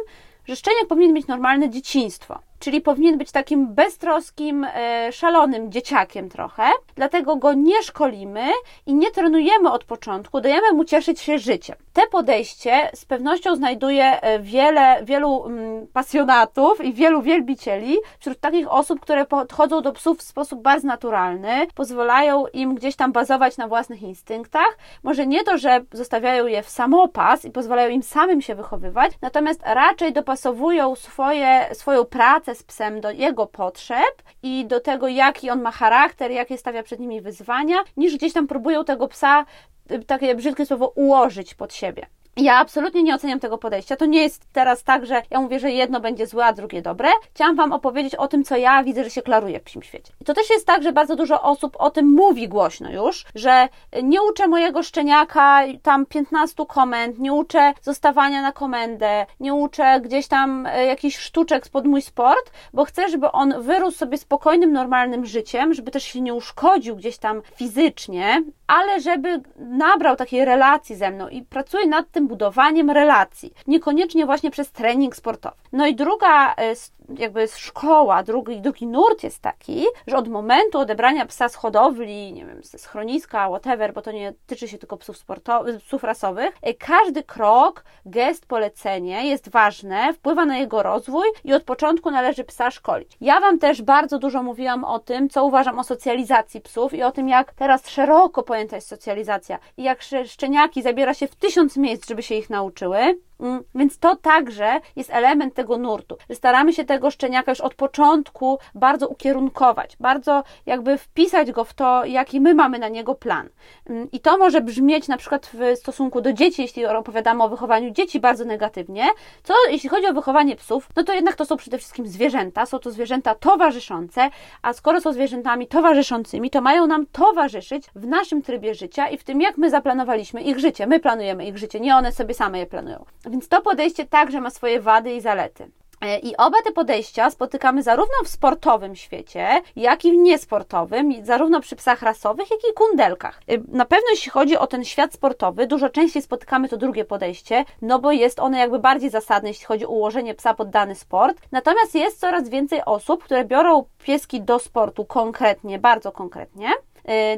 że 0.49 0.57
szczeniak 0.57 0.87
powinien 0.89 1.13
mieć 1.13 1.27
normalne 1.27 1.71
dzieciństwo 1.71 2.43
czyli 2.59 2.81
powinien 2.81 3.19
być 3.19 3.33
takim 3.33 3.75
beztroskim, 3.75 4.65
e, 4.65 5.13
szalonym 5.13 5.73
dzieciakiem 5.73 6.29
trochę, 6.29 6.63
dlatego 6.95 7.37
go 7.37 7.53
nie 7.53 7.83
szkolimy 7.83 8.47
i 8.87 8.95
nie 8.95 9.11
trenujemy 9.11 9.71
od 9.71 9.85
początku, 9.85 10.41
dajemy 10.41 10.73
mu 10.73 10.85
cieszyć 10.85 11.21
się 11.21 11.39
życiem. 11.39 11.77
Te 11.93 12.07
podejście 12.07 12.91
z 12.95 13.05
pewnością 13.05 13.57
znajduje 13.57 14.21
e, 14.21 14.39
wiele, 14.39 15.05
wielu 15.05 15.47
mm, 15.47 15.87
pasjonatów 15.87 16.85
i 16.85 16.93
wielu 16.93 17.23
wielbicieli 17.23 17.97
wśród 18.19 18.41
takich 18.41 18.73
osób, 18.73 19.01
które 19.01 19.27
podchodzą 19.27 19.83
do 19.83 19.93
psów 19.93 20.19
w 20.19 20.23
sposób 20.23 20.63
bardzo 20.63 20.87
naturalny, 20.87 21.67
pozwalają 21.75 22.47
im 22.47 22.75
gdzieś 22.75 22.97
tam 22.97 23.13
bazować 23.13 23.57
na 23.57 23.69
własnych 23.69 24.03
instynktach. 24.03 24.79
Może 25.03 25.27
nie 25.27 25.45
to, 25.45 25.59
że 25.59 25.81
zostawiają 25.93 26.47
je 26.47 26.63
w 26.63 26.69
samopas 26.69 27.45
i 27.45 27.51
pozwalają 27.51 27.91
im 27.91 28.03
samym 28.03 28.43
się 28.43 28.55
wychowywać, 28.55 29.13
natomiast 29.23 29.61
raczej 29.65 30.13
dopasowują 30.13 30.95
swoje, 30.95 31.69
swoją 31.73 32.05
pracę, 32.05 32.48
pracę 32.49 32.61
z 32.61 32.63
psem 32.63 33.01
do 33.01 33.11
jego 33.11 33.47
potrzeb 33.47 34.23
i 34.43 34.67
do 34.67 34.81
tego, 34.81 35.09
jaki 35.09 35.51
on 35.51 35.63
ma 35.63 35.71
charakter, 35.71 36.31
jakie 36.31 36.59
stawia 36.59 36.83
przed 36.83 37.01
nimi 37.01 37.21
wyzwania, 37.21 37.77
niż 37.97 38.17
gdzieś 38.17 38.33
tam 38.33 38.47
próbują 38.47 38.85
tego 38.85 39.09
psa, 39.09 39.45
y, 39.91 40.05
takie 40.05 40.35
brzydkie 40.35 40.67
słowo, 40.67 40.93
ułożyć 40.95 41.55
pod 41.55 41.75
siebie. 41.75 42.07
Ja 42.39 42.57
absolutnie 42.57 43.03
nie 43.03 43.15
oceniam 43.15 43.41
tego 43.41 43.59
podejścia. 43.59 43.97
To 43.97 44.07
nie 44.07 44.23
jest 44.23 44.53
teraz 44.53 44.85
tak, 44.85 45.07
że 45.07 45.23
ja 45.31 45.41
mówię, 45.41 45.61
że 45.61 45.71
jedno 45.71 46.01
będzie 46.01 46.27
złe, 46.27 46.45
a 46.45 46.53
drugie 46.53 46.83
dobre. 46.83 47.09
Chciałam 47.35 47.57
Wam 47.57 47.73
opowiedzieć 47.73 48.15
o 48.15 48.29
tym, 48.29 48.45
co 48.45 48.57
ja 48.57 48.85
widzę, 48.85 49.05
że 49.05 49.11
się 49.11 49.23
klaruje 49.23 49.61
w 49.61 49.63
psim 49.63 49.83
świecie. 49.83 50.13
I 50.21 50.25
to 50.25 50.35
też 50.35 50.51
jest 50.51 50.67
tak, 50.67 50.83
że 50.83 50.93
bardzo 50.93 51.17
dużo 51.17 51.43
osób 51.43 51.77
o 51.79 51.91
tym 51.91 52.07
mówi 52.13 52.49
głośno 52.49 52.91
już, 52.91 53.25
że 53.35 53.69
nie 54.03 54.23
uczę 54.23 54.49
mojego 54.49 54.83
szczeniaka 54.83 55.61
tam 55.83 56.07
15 56.07 56.67
komend, 56.69 57.19
nie 57.19 57.33
uczę 57.33 57.73
zostawania 57.83 58.43
na 58.43 58.53
komendę, 58.53 59.27
nie 59.41 59.55
uczę 59.55 60.01
gdzieś 60.01 60.29
tam 60.29 60.67
e, 60.67 60.87
jakichś 60.87 61.19
sztuczek 61.19 61.67
spod 61.67 61.85
mój 61.85 62.03
sport, 62.03 62.51
bo 62.73 62.85
chcę, 62.85 63.09
żeby 63.09 63.33
on 63.33 63.63
wyrósł 63.63 63.99
sobie 63.99 64.19
spokojnym, 64.19 64.73
normalnym 64.73 65.27
życiem, 65.27 65.75
żeby 65.75 65.91
też 65.91 66.05
się 66.05 66.21
nie 66.21 66.35
uszkodził 66.35 66.97
gdzieś 66.97 67.19
tam 67.19 67.43
fizycznie, 67.55 68.43
ale 68.69 69.01
żeby 69.01 69.41
nabrał 69.57 70.17
takiej 70.17 70.45
relacji 70.45 70.97
ze 70.97 71.11
mną 71.11 71.29
i 71.29 71.43
pracuję 71.43 71.87
nad 71.87 72.11
tym 72.11 72.29
budowaniem 72.29 72.91
relacji, 72.91 73.55
niekoniecznie 73.67 74.27
właśnie 74.27 74.51
przez 74.51 74.73
trening 74.73 75.17
sportowy. 75.17 75.57
No 75.73 75.87
i 75.87 75.95
druga 75.95 76.55
e, 76.55 76.75
jakby 77.19 77.49
szkoła, 77.49 78.23
drugi, 78.23 78.61
drugi 78.61 78.87
nurt 78.87 79.23
jest 79.23 79.43
taki, 79.43 79.85
że 80.07 80.17
od 80.17 80.29
momentu 80.29 80.79
odebrania 80.79 81.27
psa 81.27 81.49
z 81.49 81.55
hodowli, 81.55 82.33
nie 82.33 82.47
wiem, 82.47 82.63
ze 82.63 82.79
schroniska, 82.79 83.49
whatever, 83.49 83.93
bo 83.93 84.03
to 84.03 84.13
nie 84.13 84.35
tyczy 84.47 84.69
się 84.69 84.79
tylko 84.79 84.97
psów 84.97 85.17
sportowych, 85.17 85.83
psów 85.83 86.05
rasowych, 86.05 86.51
e, 86.63 86.75
każdy 86.75 87.23
krok, 87.23 87.85
gest, 88.07 88.47
polecenie 88.47 89.29
jest 89.29 89.49
ważne, 89.49 90.13
wpływa 90.13 90.45
na 90.45 90.59
jego 90.59 90.83
rozwój 90.83 91.27
i 91.45 91.55
od 91.55 91.63
początku 91.63 92.11
należy 92.11 92.45
psa 92.45 92.71
szkolić. 92.71 93.17
Ja 93.21 93.41
Wam 93.41 93.59
też 93.59 93.83
bardzo 93.83 94.19
dużo 94.19 94.43
mówiłam 94.43 94.85
o 94.85 94.99
tym, 94.99 95.29
co 95.29 95.45
uważam 95.45 95.79
o 95.79 95.85
socjalizacji 95.85 96.61
psów 96.61 96.95
i 96.95 97.03
o 97.03 97.13
tym, 97.13 97.29
jak 97.29 97.53
teraz 97.53 97.89
szeroko 97.89 98.43
pojęta 98.59 98.77
jest 98.77 98.89
socjalizacja 98.89 99.59
i 99.77 99.83
jak 99.83 100.03
szczeniaki 100.27 100.83
zabiera 100.83 101.15
się 101.15 101.29
w 101.29 101.37
tysiąc 101.37 101.77
miejsc, 101.77 102.09
żeby 102.09 102.23
się 102.23 102.35
ich 102.35 102.51
nauczyły. 102.51 103.19
Mm, 103.41 103.63
więc 103.75 103.99
to 103.99 104.17
także 104.17 104.81
jest 104.97 105.11
element 105.11 105.55
tego 105.55 105.79
nurtu, 105.79 106.17
staramy 106.33 106.73
się 106.73 106.85
tego 106.85 107.11
szczeniaka 107.11 107.53
już 107.53 107.61
od 107.61 107.75
początku 107.75 108.59
bardzo 108.75 109.09
ukierunkować, 109.09 109.97
bardzo 110.01 110.43
jakby 110.67 110.99
wpisać 110.99 111.53
go 111.53 111.65
w 111.65 111.75
to, 111.75 112.05
jaki 112.05 112.41
my 112.41 112.55
mamy 112.55 112.79
na 112.79 112.89
niego 112.89 113.15
plan. 113.15 113.49
Mm, 113.87 114.09
I 114.13 114.21
to 114.21 114.39
może 114.39 114.61
brzmieć 114.61 115.09
na 115.09 115.17
przykład 115.17 115.51
w 115.55 115.79
stosunku 115.79 116.21
do 116.21 116.33
dzieci, 116.33 116.63
jeśli 116.63 116.87
opowiadamy 116.87 117.43
o 117.43 117.49
wychowaniu 117.49 117.91
dzieci 117.91 118.21
bardzo 118.21 118.45
negatywnie, 118.45 119.07
co 119.43 119.55
jeśli 119.71 119.89
chodzi 119.89 120.07
o 120.07 120.13
wychowanie 120.13 120.57
psów, 120.57 120.89
no 120.97 121.05
to 121.05 121.13
jednak 121.13 121.37
to 121.37 121.45
są 121.45 121.57
przede 121.57 121.79
wszystkim 121.79 122.07
zwierzęta, 122.07 122.67
są 122.67 122.79
to 122.79 122.91
zwierzęta 122.91 123.35
towarzyszące, 123.35 124.31
a 124.63 124.73
skoro 124.73 125.01
są 125.01 125.13
zwierzętami 125.13 125.67
towarzyszącymi, 125.67 126.51
to 126.51 126.61
mają 126.61 126.87
nam 126.87 127.07
towarzyszyć 127.07 127.85
w 127.95 128.07
naszym 128.07 128.43
trybie 128.43 128.75
życia 128.75 129.09
i 129.09 129.19
w 129.19 129.25
tym, 129.25 129.41
jak 129.41 129.59
my 129.59 129.71
zaplanowaliśmy 129.71 130.43
ich 130.43 130.59
życie. 130.59 130.87
My 130.87 131.01
planujemy 131.01 131.47
ich 131.47 131.59
życie, 131.59 131.81
nie 131.81 131.97
one 131.97 132.13
sobie 132.13 132.35
same 132.35 132.59
je 132.59 132.67
planują. 132.67 133.05
Więc 133.29 133.49
to 133.49 133.63
podejście 133.63 134.07
także 134.07 134.41
ma 134.41 134.51
swoje 134.51 134.81
wady 134.81 135.13
i 135.13 135.21
zalety. 135.21 135.71
E, 136.01 136.19
I 136.19 136.37
oba 136.37 136.63
te 136.65 136.73
podejścia 136.73 137.31
spotykamy 137.31 137.83
zarówno 137.83 138.15
w 138.25 138.29
sportowym 138.29 138.97
świecie, 138.97 139.63
jak 139.77 140.05
i 140.05 140.13
w 140.13 140.17
niesportowym, 140.17 141.13
zarówno 141.25 141.61
przy 141.61 141.77
psach 141.77 142.03
rasowych, 142.03 142.51
jak 142.51 142.61
i 142.61 142.75
kundelkach. 142.75 143.41
E, 143.49 143.59
na 143.69 143.85
pewno 143.85 144.07
jeśli 144.11 144.31
chodzi 144.31 144.57
o 144.57 144.67
ten 144.67 144.85
świat 144.85 145.15
sportowy, 145.15 145.67
dużo 145.67 145.89
częściej 145.89 146.23
spotykamy 146.23 146.69
to 146.69 146.77
drugie 146.77 147.05
podejście, 147.05 147.65
no 147.83 147.99
bo 147.99 148.13
jest 148.13 148.41
ono 148.41 148.59
jakby 148.59 148.79
bardziej 148.79 149.11
zasadne, 149.11 149.49
jeśli 149.49 149.67
chodzi 149.67 149.87
o 149.87 149.89
ułożenie 149.89 150.35
psa 150.35 150.55
pod 150.55 150.71
dany 150.71 150.95
sport. 150.95 151.41
Natomiast 151.53 151.95
jest 151.95 152.21
coraz 152.21 152.49
więcej 152.49 152.85
osób, 152.85 153.25
które 153.25 153.45
biorą 153.45 153.85
pieski 154.05 154.41
do 154.41 154.59
sportu 154.59 155.05
konkretnie, 155.05 155.79
bardzo 155.79 156.13
konkretnie, 156.13 156.71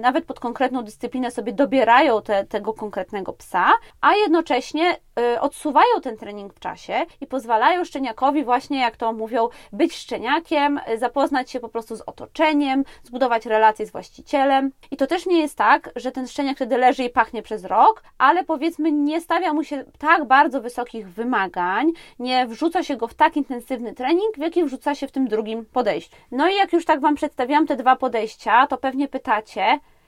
nawet 0.00 0.24
pod 0.24 0.40
konkretną 0.40 0.82
dyscyplinę 0.82 1.30
sobie 1.30 1.52
dobierają 1.52 2.22
te, 2.22 2.44
tego 2.46 2.74
konkretnego 2.74 3.32
psa, 3.32 3.72
a 4.00 4.14
jednocześnie 4.14 4.96
y, 5.20 5.40
odsuwają 5.40 6.00
ten 6.02 6.16
trening 6.16 6.54
w 6.54 6.60
czasie 6.60 7.02
i 7.20 7.26
pozwalają 7.26 7.84
szczeniakowi 7.84 8.44
właśnie, 8.44 8.80
jak 8.80 8.96
to 8.96 9.12
mówią, 9.12 9.48
być 9.72 9.94
szczeniakiem, 9.94 10.80
y, 10.92 10.98
zapoznać 10.98 11.50
się 11.50 11.60
po 11.60 11.68
prostu 11.68 11.96
z 11.96 12.00
otoczeniem, 12.00 12.84
zbudować 13.02 13.46
relacje 13.46 13.86
z 13.86 13.92
właścicielem. 13.92 14.72
I 14.90 14.96
to 14.96 15.06
też 15.06 15.26
nie 15.26 15.40
jest 15.40 15.58
tak, 15.58 15.90
że 15.96 16.12
ten 16.12 16.28
szczeniak 16.28 16.56
wtedy 16.56 16.76
leży 16.76 17.04
i 17.04 17.10
pachnie 17.10 17.42
przez 17.42 17.64
rok, 17.64 18.02
ale 18.18 18.44
powiedzmy 18.44 18.92
nie 18.92 19.20
stawia 19.20 19.52
mu 19.52 19.64
się 19.64 19.84
tak 19.98 20.24
bardzo 20.24 20.60
wysokich 20.60 21.08
wymagań, 21.08 21.92
nie 22.18 22.46
wrzuca 22.46 22.82
się 22.82 22.96
go 22.96 23.08
w 23.08 23.14
tak 23.14 23.36
intensywny 23.36 23.94
trening, 23.94 24.36
w 24.36 24.40
jaki 24.40 24.64
wrzuca 24.64 24.94
się 24.94 25.08
w 25.08 25.12
tym 25.12 25.28
drugim 25.28 25.64
podejściu. 25.64 26.16
No 26.30 26.48
i 26.48 26.56
jak 26.56 26.72
już 26.72 26.84
tak 26.84 27.00
Wam 27.00 27.14
przedstawiłam 27.14 27.66
te 27.66 27.76
dwa 27.76 27.96
podejścia, 27.96 28.66
to 28.66 28.78
pewnie 28.78 29.08
pytacie, 29.08 29.59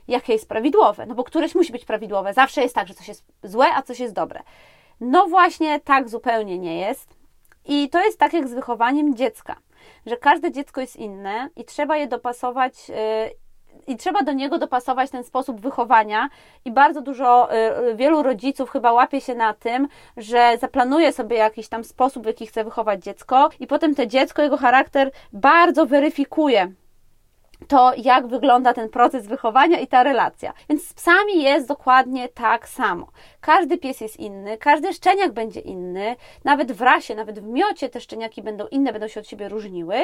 jakie 0.09 0.33
jest 0.33 0.49
prawidłowe, 0.49 1.07
no 1.07 1.15
bo 1.15 1.25
któreś 1.25 1.55
musi 1.55 1.73
być 1.73 1.85
prawidłowe. 1.85 2.35
Zawsze 2.35 2.63
jest 2.63 2.75
tak, 2.75 2.89
że 2.89 2.95
coś 2.95 3.09
jest 3.09 3.25
złe, 3.43 3.67
a 3.75 3.83
coś 3.83 4.01
jest 4.01 4.15
dobre. 4.15 4.41
No 5.01 5.27
właśnie 5.27 5.81
tak 5.81 6.09
zupełnie 6.09 6.59
nie 6.59 6.79
jest. 6.79 7.17
I 7.65 7.89
to 7.89 8.05
jest 8.05 8.19
tak 8.19 8.33
jak 8.33 8.49
z 8.49 8.55
wychowaniem 8.55 9.15
dziecka, 9.15 9.57
że 10.07 10.17
każde 10.17 10.53
dziecko 10.53 10.81
jest 10.81 10.97
inne 10.97 11.49
i 11.57 11.65
trzeba 11.65 11.97
je 11.97 12.07
dopasować 12.07 12.89
yy, 12.89 12.95
i 13.87 13.97
trzeba 13.97 14.23
do 14.23 14.33
niego 14.33 14.59
dopasować 14.59 15.11
ten 15.11 15.25
sposób 15.25 15.61
wychowania 15.61 16.29
i 16.65 16.73
bardzo 16.73 17.01
dużo, 17.03 17.49
yy, 17.87 17.97
wielu 17.97 18.23
rodziców 18.23 18.71
chyba 18.71 18.93
łapie 18.93 19.21
się 19.21 19.35
na 19.35 19.55
tym, 19.55 19.89
że 20.17 20.59
zaplanuje 20.61 21.13
sobie 21.13 21.37
jakiś 21.37 21.69
tam 21.69 21.85
sposób, 21.85 22.23
w 22.23 22.27
jaki 22.27 22.47
chce 22.47 22.65
wychować 22.65 23.05
dziecko 23.05 23.49
i 23.61 23.67
potem 23.67 23.95
to 23.95 24.07
dziecko, 24.07 24.43
jego 24.43 24.57
charakter 24.57 25.11
bardzo 25.33 25.87
weryfikuje 25.87 26.73
to, 27.73 27.93
jak 27.97 28.27
wygląda 28.27 28.75
ten 28.75 28.89
proces 28.89 29.27
wychowania 29.27 29.79
i 29.79 29.87
ta 29.87 30.03
relacja. 30.03 30.53
Więc 30.69 30.89
z 30.89 30.95
psami 30.95 31.43
jest 31.43 31.69
dokładnie 31.69 32.29
tak 32.29 32.69
samo. 32.69 33.07
Każdy 33.41 33.79
pies 33.79 34.01
jest 34.01 34.17
inny, 34.17 34.59
każdy 34.59 34.93
szczeniak 34.93 35.33
będzie 35.33 35.61
inny, 35.61 36.17
nawet 36.45 36.73
w 36.73 36.81
rasie, 36.81 37.15
nawet 37.15 37.41
w 37.41 37.47
miocie 37.47 37.89
te 37.89 38.01
szczeniaki 38.01 38.43
będą 38.43 38.67
inne, 38.67 38.93
będą 38.93 39.09
się 39.09 39.21
od 39.21 39.29
siebie 39.29 39.49
różniły 39.49 39.97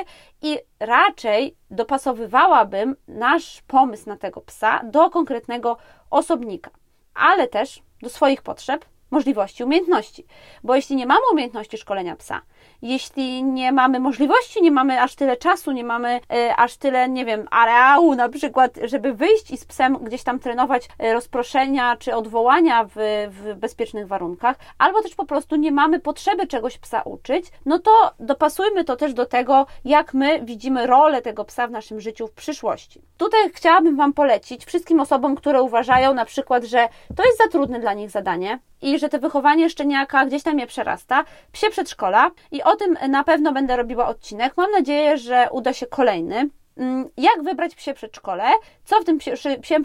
i 0.43 0.59
raczej 0.81 1.57
dopasowywałabym 1.71 2.97
nasz 3.09 3.63
pomysł 3.67 4.09
na 4.09 4.17
tego 4.17 4.41
psa 4.41 4.81
do 4.85 5.11
konkretnego 5.11 5.77
osobnika, 6.11 6.71
ale 7.15 7.49
też 7.49 7.83
do 8.03 8.09
swoich 8.09 8.43
potrzeb, 8.43 8.85
możliwości, 9.11 9.65
umiejętności. 9.65 10.27
Bo 10.65 10.75
jeśli 10.75 10.97
nie 10.97 11.07
mamy 11.07 11.23
umiejętności 11.33 11.79
szkolenia 11.79 12.17
psa, 12.17 12.43
jeśli 12.83 13.43
nie 13.43 13.73
mamy 13.73 14.01
możliwości, 14.01 14.63
nie 14.63 14.71
mamy 14.71 15.03
aż 15.03 15.15
tyle 15.15 15.37
czasu, 15.37 15.73
nie 15.73 15.85
mamy 15.85 16.17
y, 16.17 16.55
aż 16.57 16.77
tyle, 16.77 17.09
nie 17.09 17.25
wiem, 17.25 17.49
areału 17.51 18.15
na 18.15 18.29
przykład, 18.29 18.79
żeby 18.83 19.15
wyjść 19.15 19.51
i 19.51 19.57
z 19.57 19.65
psem 19.65 19.99
gdzieś 19.99 20.23
tam 20.23 20.39
trenować 20.39 20.85
y, 20.85 21.13
rozproszenia 21.13 21.97
czy 21.97 22.15
odwołania 22.15 22.85
w, 22.85 23.27
w 23.31 23.55
bezpiecznych 23.55 24.07
warunkach, 24.07 24.57
albo 24.79 25.03
też 25.03 25.15
po 25.15 25.27
prostu 25.27 25.57
nie 25.57 25.73
mamy 25.73 26.01
potrzeby 26.01 26.47
czegoś 26.47 26.79
psa 26.79 27.03
uczyć, 27.03 27.47
no 27.67 27.79
to 27.79 27.91
dopasujmy 28.21 28.85
to 28.85 28.97
też 28.97 29.15
do 29.15 29.27
tego, 29.27 29.67
jak 29.85 30.15
my 30.15 30.41
widzimy 30.45 30.87
rolę 30.87 31.23
tego 31.23 31.45
psa 31.45 31.67
w 31.67 31.71
naszym 31.71 32.01
życiu 32.01 32.27
w 32.27 32.33
przyszłości. 32.33 33.03
Tutaj 33.17 33.41
chciałabym 33.55 33.97
Wam 33.97 34.13
polecić 34.13 34.65
wszystkim 34.65 35.01
osobom, 35.01 35.37
które 35.37 35.63
uważają 35.63 36.15
na 36.15 36.25
przykład, 36.25 36.65
że 36.65 36.89
to 37.17 37.25
jest 37.25 37.39
za 37.39 37.49
trudne 37.49 37.81
dla 37.81 37.95
nich 37.95 38.11
zadanie 38.11 38.59
i 38.83 38.99
że 38.99 39.09
to 39.09 39.19
wychowanie 39.19 39.71
szczeniaka 39.71 40.27
gdzieś 40.27 40.43
tam 40.43 40.59
je 40.59 40.67
przerasta, 40.67 41.25
psie 41.53 41.71
przedszkola 41.71 42.31
i 42.51 42.58
o 42.63 42.77
tym 42.77 42.99
na 43.09 43.25
pewno 43.25 43.53
będę 43.53 43.77
robiła 43.77 44.07
odcinek. 44.07 44.53
Mam 44.57 44.71
nadzieję, 44.71 45.19
że 45.19 45.49
uda 45.53 45.73
się 45.73 45.87
kolejny. 45.87 46.49
Mm, 46.77 47.09
jak 47.17 47.43
wybrać 47.43 47.75
psie 47.75 47.95
przedszkole? 47.95 48.45
Co 48.85 49.01
w 49.01 49.05
tym 49.05 49.19
psie, 49.19 49.35
psie, 49.61 49.77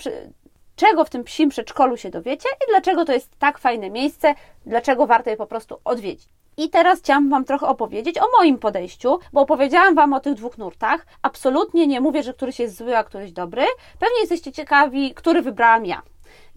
czego 0.75 1.06
w 1.06 1.10
tym 1.10 1.24
psim 1.24 1.50
przedszkolu 1.50 1.98
się 1.98 2.10
dowiecie 2.10 2.50
i 2.50 2.70
dlaczego 2.70 3.06
to 3.06 3.13
jest 3.13 3.39
tak 3.39 3.58
fajne 3.58 3.89
miejsce, 3.89 4.36
dlaczego 4.65 5.08
warto 5.08 5.30
je 5.30 5.38
po 5.38 5.48
prostu 5.48 5.77
odwiedzić. 5.86 6.30
I 6.58 6.70
teraz 6.70 7.00
chciałam 7.00 7.30
Wam 7.30 7.46
trochę 7.46 7.68
opowiedzieć 7.68 8.18
o 8.18 8.25
moim 8.38 8.58
podejściu, 8.58 9.20
bo 9.34 9.42
opowiedziałam 9.42 9.96
Wam 9.96 10.13
o 10.13 10.20
tych 10.20 10.34
dwóch 10.34 10.58
nurtach. 10.58 11.06
Absolutnie 11.22 11.88
nie 11.88 12.01
mówię, 12.01 12.24
że 12.24 12.34
któryś 12.34 12.60
jest 12.60 12.77
zły, 12.77 12.98
a 12.98 13.03
któryś 13.03 13.32
dobry. 13.32 13.63
Pewnie 14.00 14.20
jesteście 14.20 14.51
ciekawi, 14.51 15.13
który 15.13 15.42
wybrałam 15.42 15.86
ja. 15.86 16.01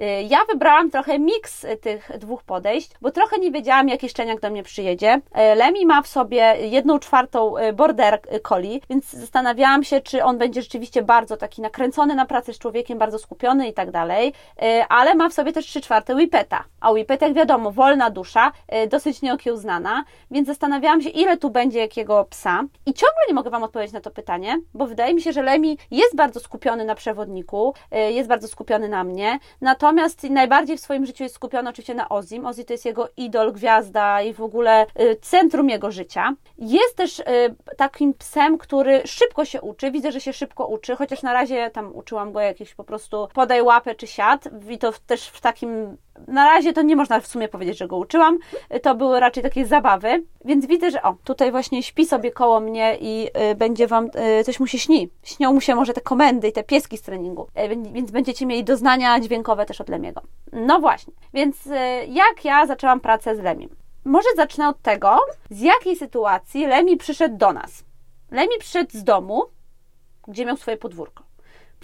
Y, 0.01 0.23
ja 0.23 0.39
wybrałam 0.49 0.91
trochę 0.91 1.19
miks 1.19 1.67
tych 1.81 2.11
dwóch 2.19 2.43
podejść, 2.43 2.91
bo 3.01 3.11
trochę 3.11 3.39
nie 3.39 3.51
wiedziałam, 3.51 3.89
jaki 3.89 4.09
szczeniak 4.09 4.41
do 4.41 4.51
mnie 4.51 4.63
przyjedzie. 4.63 5.15
Y, 5.15 5.55
Lemi 5.55 5.87
ma 5.87 6.03
w 6.03 6.07
sobie 6.07 6.57
jedną 6.61 6.99
czwartą 6.99 7.59
y, 7.59 7.73
border 7.73 8.21
collie, 8.43 8.81
więc 8.91 9.11
zastanawiałam 9.11 9.85
się, 9.85 10.01
czy 10.01 10.25
on 10.25 10.39
będzie 10.39 10.63
rzeczywiście 10.63 11.03
bardzo 11.03 11.37
taki 11.37 11.63
nakręcony 11.63 12.15
na 12.15 12.27
pracę 12.27 12.53
z 12.53 12.59
człowiekiem, 12.59 12.99
bardzo 12.99 13.19
skupiony 13.19 13.69
i 13.69 13.73
tak 13.73 13.91
dalej, 13.91 14.33
ale 14.89 15.15
ma 15.15 15.29
w 15.29 15.33
sobie 15.33 15.53
też 15.53 15.67
trzy 15.67 15.81
czwarte 15.81 16.15
whippeta. 16.15 16.65
A 16.81 16.91
whippet, 16.91 17.23
jak 17.23 17.33
wiadomo, 17.35 17.71
wolna 17.71 18.11
dusza, 18.11 18.53
dosyć 18.89 19.23
nieokiełznana, 19.23 20.05
więc 20.31 20.49
zastanawiałam 20.49 21.03
się, 21.03 21.09
ile 21.09 21.37
tu 21.37 21.51
będzie 21.51 21.79
jakiego 21.79 22.25
psa. 22.25 22.65
I 22.87 22.95
ciągle 22.95 23.21
nie 23.29 23.35
mogę 23.35 23.51
Wam 23.51 23.63
odpowiedzieć 23.63 23.95
na 23.95 24.01
to 24.01 24.11
pytanie, 24.11 24.61
bo 24.75 24.87
wydaje 24.87 25.15
mi 25.15 25.23
się, 25.23 25.33
że 25.33 25.43
Lemi 25.43 25.79
jest 25.91 26.17
bardzo 26.17 26.41
skupiony 26.41 26.85
na 26.85 26.95
przewodniku, 26.95 27.75
jest 28.11 28.29
bardzo 28.29 28.49
skupiony 28.49 28.89
na 28.89 29.05
mnie, 29.05 29.39
natomiast 29.61 29.86
Natomiast 29.87 30.23
najbardziej 30.23 30.77
w 30.77 30.81
swoim 30.81 31.07
życiu 31.07 31.23
jest 31.23 31.35
skupiony 31.35 31.71
oczywiście 31.71 31.95
na 31.95 32.09
Ozim. 32.09 32.47
Ozzy 32.47 32.65
to 32.65 32.73
jest 32.73 32.85
jego 32.85 33.09
idol, 33.17 33.53
gwiazda 33.53 34.23
i 34.23 34.33
w 34.33 34.41
ogóle 34.41 34.87
y, 35.01 35.17
centrum 35.23 35.71
jego 35.71 35.91
życia. 35.91 36.35
Jest 36.59 36.97
też 36.97 37.19
y, 37.19 37.25
takim 37.77 38.15
psem, 38.15 38.59
który 38.59 39.03
szybko 39.05 39.45
się 39.45 39.61
uczy. 39.61 39.91
Widzę, 39.91 40.13
że 40.13 40.21
się 40.21 40.33
szybko 40.33 40.67
uczy, 40.67 40.97
chociaż 40.97 41.23
na 41.23 41.33
razie 41.33 41.71
tam 41.71 41.97
uczyłam 41.97 42.33
go 42.33 42.41
jakieś 42.41 42.75
po 42.75 42.85
prostu 42.85 43.29
podaj 43.35 43.63
łapę 43.63 43.95
czy 43.95 44.07
siad 44.07 44.49
i 44.69 44.79
to 44.79 44.93
też 45.07 45.29
w 45.29 45.41
takim 45.41 45.97
na 46.29 46.45
razie 46.45 46.73
to 46.73 46.83
nie 46.83 46.97
można 46.97 47.21
w 47.21 47.27
sumie 47.27 47.49
powiedzieć, 47.49 47.79
że 47.79 47.89
go 47.89 47.97
uczyłam. 47.97 48.39
To 48.83 48.95
były 48.95 49.21
raczej 49.21 49.43
takie 49.43 49.67
zabawy, 49.67 50.25
więc 50.45 50.67
widzę, 50.67 50.91
że 50.91 51.03
o, 51.03 51.17
tutaj 51.25 51.51
właśnie 51.51 51.83
śpi 51.83 52.07
sobie 52.07 52.31
koło 52.31 52.61
mnie 52.61 52.97
i 53.01 53.29
y, 53.51 53.55
będzie 53.55 53.87
Wam, 53.87 54.11
y, 54.41 54.45
coś 54.45 54.61
mu 54.61 54.67
się 54.67 54.79
śni. 54.79 55.11
Śnią 55.23 55.53
mu 55.53 55.61
się 55.61 55.75
może 55.75 55.93
te 55.93 56.01
komendy 56.01 56.49
i 56.49 56.53
te 56.53 56.65
pieski 56.65 56.99
z 56.99 57.03
treningu, 57.03 57.47
y, 57.59 57.93
więc 57.93 58.11
będziecie 58.11 58.47
mieli 58.47 58.65
doznania 58.65 59.21
dźwiękowe 59.21 59.67
też 59.67 59.81
od 59.81 59.89
Lemiego. 59.89 60.23
No 60.53 60.81
właśnie, 60.81 61.13
więc 61.35 61.67
y, 61.67 61.71
jak 62.09 62.45
ja 62.45 62.67
zaczęłam 62.67 63.01
pracę 63.01 63.37
z 63.37 63.41
Lemim? 63.41 63.77
Może 64.05 64.29
zacznę 64.37 64.69
od 64.69 64.83
tego, 64.83 65.19
z 65.51 65.61
jakiej 65.61 65.97
sytuacji 65.97 66.67
Lemi 66.67 66.97
przyszedł 66.97 67.37
do 67.37 67.53
nas. 67.53 67.85
Lemi 68.31 68.59
przyszedł 68.59 68.91
z 68.93 69.05
domu, 69.05 69.43
gdzie 70.29 70.47
miał 70.47 70.57
swoje 70.57 70.77
podwórko. 70.77 71.26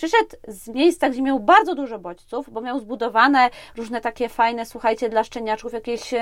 Przyszedł 0.02 0.37
z 0.49 0.68
miejsca, 0.68 1.11
gdzie 1.11 1.23
miał 1.23 1.40
bardzo 1.40 1.75
dużo 1.75 1.99
bodźców, 1.99 2.50
bo 2.50 2.61
miał 2.61 2.80
zbudowane 2.80 3.50
różne 3.76 4.00
takie 4.00 4.28
fajne, 4.28 4.66
słuchajcie, 4.66 5.09
dla 5.09 5.25
szczeniaczków, 5.25 5.73
jakieś 5.73 6.14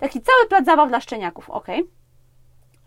taki 0.00 0.20
cały 0.20 0.48
plac 0.48 0.64
zabaw 0.64 0.88
dla 0.88 1.00
szczeniaków, 1.00 1.50
ok. 1.50 1.66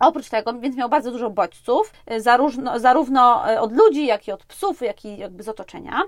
Oprócz 0.00 0.28
tego, 0.28 0.52
więc 0.52 0.76
miał 0.76 0.88
bardzo 0.88 1.10
dużo 1.10 1.30
bodźców, 1.30 1.92
y, 2.12 2.20
zarówno, 2.20 2.78
zarówno 2.78 3.52
y, 3.52 3.60
od 3.60 3.72
ludzi, 3.72 4.06
jak 4.06 4.28
i 4.28 4.32
od 4.32 4.44
psów, 4.44 4.82
jak 4.82 5.04
i 5.04 5.18
jakby 5.18 5.42
z 5.42 5.48
otoczenia. 5.48 6.02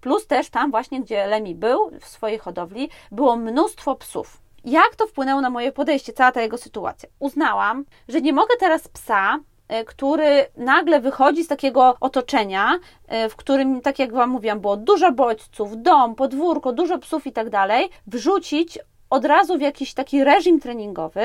Plus 0.00 0.26
też 0.26 0.50
tam 0.50 0.70
właśnie, 0.70 1.00
gdzie 1.00 1.26
Lemi 1.26 1.54
był, 1.54 1.90
w 2.00 2.08
swojej 2.08 2.38
hodowli, 2.38 2.90
było 3.10 3.36
mnóstwo 3.36 3.94
psów. 3.94 4.40
Jak 4.64 4.96
to 4.96 5.06
wpłynęło 5.06 5.40
na 5.40 5.50
moje 5.50 5.72
podejście, 5.72 6.12
cała 6.12 6.32
ta 6.32 6.42
jego 6.42 6.58
sytuacja? 6.58 7.08
Uznałam, 7.18 7.84
że 8.08 8.20
nie 8.20 8.32
mogę 8.32 8.56
teraz 8.58 8.88
psa 8.88 9.38
E, 9.38 9.53
który 9.86 10.46
nagle 10.56 11.00
wychodzi 11.00 11.44
z 11.44 11.48
takiego 11.48 11.96
otoczenia, 12.00 12.78
e, 13.08 13.28
w 13.28 13.36
którym, 13.36 13.80
tak 13.80 13.98
jak 13.98 14.12
Wam 14.12 14.30
mówiłam, 14.30 14.60
było 14.60 14.76
dużo 14.76 15.12
bodźców, 15.12 15.82
dom, 15.82 16.14
podwórko, 16.14 16.72
dużo 16.72 16.98
psów 16.98 17.26
i 17.26 17.32
tak 17.32 17.50
dalej, 17.50 17.90
wrzucić 18.06 18.78
od 19.10 19.24
razu 19.24 19.58
w 19.58 19.60
jakiś 19.60 19.94
taki 19.94 20.24
reżim 20.24 20.60
treningowy 20.60 21.20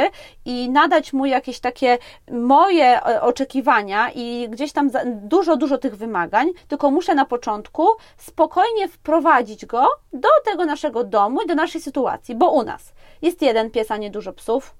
i 0.46 0.70
nadać 0.70 1.14
mu 1.14 1.26
jakieś 1.26 1.60
takie 1.60 1.98
moje 2.32 3.06
e, 3.06 3.22
oczekiwania 3.22 4.12
i 4.16 4.50
gdzieś 4.50 4.72
tam 4.72 4.90
dużo, 5.06 5.58
dużo 5.58 5.78
tych 5.78 5.96
wymagań, 5.96 6.52
tylko 6.68 6.92
muszę 6.92 7.16
na 7.16 7.26
początku 7.26 7.88
spokojnie 8.18 8.88
wprowadzić 8.88 9.66
go 9.66 9.88
do 10.14 10.30
tego 10.46 10.66
naszego 10.66 11.04
domu 11.04 11.42
i 11.42 11.48
do 11.48 11.56
naszej 11.56 11.82
sytuacji, 11.82 12.36
bo 12.36 12.52
u 12.52 12.64
nas 12.64 12.94
jest 13.22 13.42
jeden 13.42 13.72
pies, 13.72 13.92
a 13.92 13.98
nie 13.98 14.12
dużo 14.12 14.34
psów. 14.34 14.76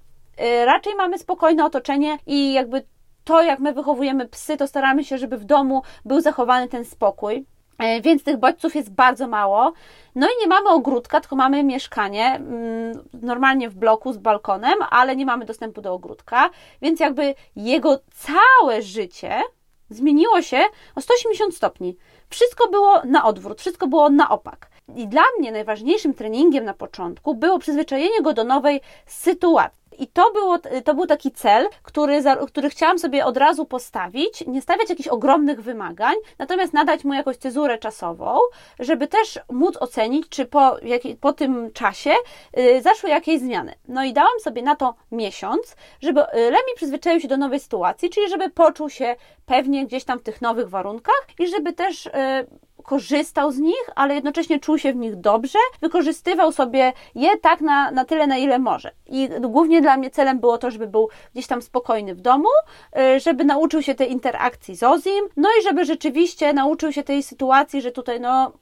Raczej 0.64 0.94
mamy 0.94 1.18
spokojne 1.18 1.64
otoczenie 1.64 2.18
i 2.26 2.52
jakby 2.52 2.82
to, 3.30 3.42
jak 3.42 3.60
my 3.60 3.72
wychowujemy 3.72 4.28
psy, 4.28 4.56
to 4.56 4.66
staramy 4.66 5.04
się, 5.04 5.18
żeby 5.18 5.36
w 5.38 5.44
domu 5.44 5.82
był 6.04 6.20
zachowany 6.20 6.68
ten 6.68 6.84
spokój. 6.84 7.46
E, 7.78 8.00
więc 8.00 8.22
tych 8.22 8.36
bodźców 8.36 8.74
jest 8.74 8.90
bardzo 8.90 9.28
mało. 9.28 9.72
No 10.14 10.26
i 10.26 10.40
nie 10.40 10.46
mamy 10.46 10.68
ogródka, 10.68 11.20
tylko 11.20 11.36
mamy 11.36 11.64
mieszkanie 11.64 12.26
mm, 12.34 13.04
normalnie 13.22 13.68
w 13.70 13.74
bloku 13.74 14.12
z 14.12 14.18
balkonem, 14.18 14.74
ale 14.90 15.16
nie 15.16 15.26
mamy 15.26 15.44
dostępu 15.44 15.80
do 15.80 15.94
ogródka, 15.94 16.50
więc 16.82 17.00
jakby 17.00 17.34
jego 17.56 17.98
całe 18.14 18.82
życie 18.82 19.42
zmieniło 19.90 20.42
się 20.42 20.60
o 20.94 21.00
180 21.00 21.54
stopni. 21.56 21.96
Wszystko 22.30 22.68
było 22.68 23.02
na 23.04 23.24
odwrót, 23.24 23.60
wszystko 23.60 23.86
było 23.86 24.10
na 24.10 24.28
opak. 24.28 24.70
I 24.96 25.08
dla 25.08 25.22
mnie 25.38 25.52
najważniejszym 25.52 26.14
treningiem 26.14 26.64
na 26.64 26.74
początku 26.74 27.34
było 27.34 27.58
przyzwyczajenie 27.58 28.22
go 28.22 28.32
do 28.32 28.44
nowej 28.44 28.80
sytuacji. 29.06 29.79
I 29.98 30.06
to, 30.06 30.30
było, 30.32 30.58
to 30.84 30.94
był 30.94 31.06
taki 31.06 31.30
cel, 31.30 31.68
który, 31.82 32.22
który 32.46 32.70
chciałam 32.70 32.98
sobie 32.98 33.24
od 33.24 33.36
razu 33.36 33.66
postawić, 33.66 34.46
nie 34.46 34.62
stawiać 34.62 34.90
jakichś 34.90 35.08
ogromnych 35.08 35.62
wymagań, 35.62 36.14
natomiast 36.38 36.72
nadać 36.72 37.04
mu 37.04 37.14
jakąś 37.14 37.36
cezurę 37.36 37.78
czasową, 37.78 38.38
żeby 38.78 39.06
też 39.06 39.38
móc 39.52 39.76
ocenić, 39.76 40.28
czy 40.28 40.46
po, 40.46 40.78
jak, 40.82 41.02
po 41.20 41.32
tym 41.32 41.72
czasie 41.72 42.10
y, 42.58 42.82
zaszły 42.82 43.10
jakieś 43.10 43.40
zmiany. 43.40 43.74
No 43.88 44.04
i 44.04 44.12
dałam 44.12 44.40
sobie 44.40 44.62
na 44.62 44.76
to 44.76 44.94
miesiąc, 45.12 45.76
żeby 46.00 46.20
y, 46.20 46.26
Lemi 46.34 46.74
przyzwyczaił 46.76 47.20
się 47.20 47.28
do 47.28 47.36
nowej 47.36 47.60
sytuacji, 47.60 48.10
czyli 48.10 48.28
żeby 48.28 48.50
poczuł 48.50 48.90
się 48.90 49.16
pewnie 49.46 49.86
gdzieś 49.86 50.04
tam 50.04 50.18
w 50.18 50.22
tych 50.22 50.42
nowych 50.42 50.68
warunkach 50.68 51.26
i 51.38 51.46
żeby 51.46 51.72
też 51.72 52.06
y, 52.06 52.10
korzystał 52.82 53.52
z 53.52 53.58
nich, 53.58 53.90
ale 53.94 54.14
jednocześnie 54.14 54.60
czuł 54.60 54.78
się 54.78 54.92
w 54.92 54.96
nich 54.96 55.16
dobrze, 55.16 55.58
wykorzystywał 55.80 56.52
sobie 56.52 56.92
je 57.14 57.36
tak 57.36 57.60
na, 57.60 57.90
na 57.90 58.04
tyle, 58.04 58.26
na 58.26 58.36
ile 58.36 58.58
może. 58.58 58.90
I 59.06 59.28
głównie 59.40 59.80
dla 59.80 59.96
mnie 59.96 60.10
celem 60.10 60.40
było 60.40 60.58
to, 60.58 60.70
żeby 60.70 60.86
był 60.86 61.08
gdzieś 61.32 61.46
tam 61.46 61.62
spokojny 61.62 62.14
w 62.14 62.20
domu, 62.20 62.48
y, 62.98 63.20
żeby 63.20 63.44
nauczył 63.44 63.82
się 63.82 63.94
tej 63.94 64.12
interakcji 64.12 64.76
z 64.76 64.82
Ozim, 64.82 65.24
no 65.36 65.48
i 65.60 65.62
żeby 65.62 65.84
rzeczywiście 65.84 66.52
nauczył 66.52 66.92
się 66.92 67.02
tej 67.02 67.22
sytuacji, 67.22 67.82
że 67.82 67.92
tutaj 67.92 68.20
no 68.20 68.52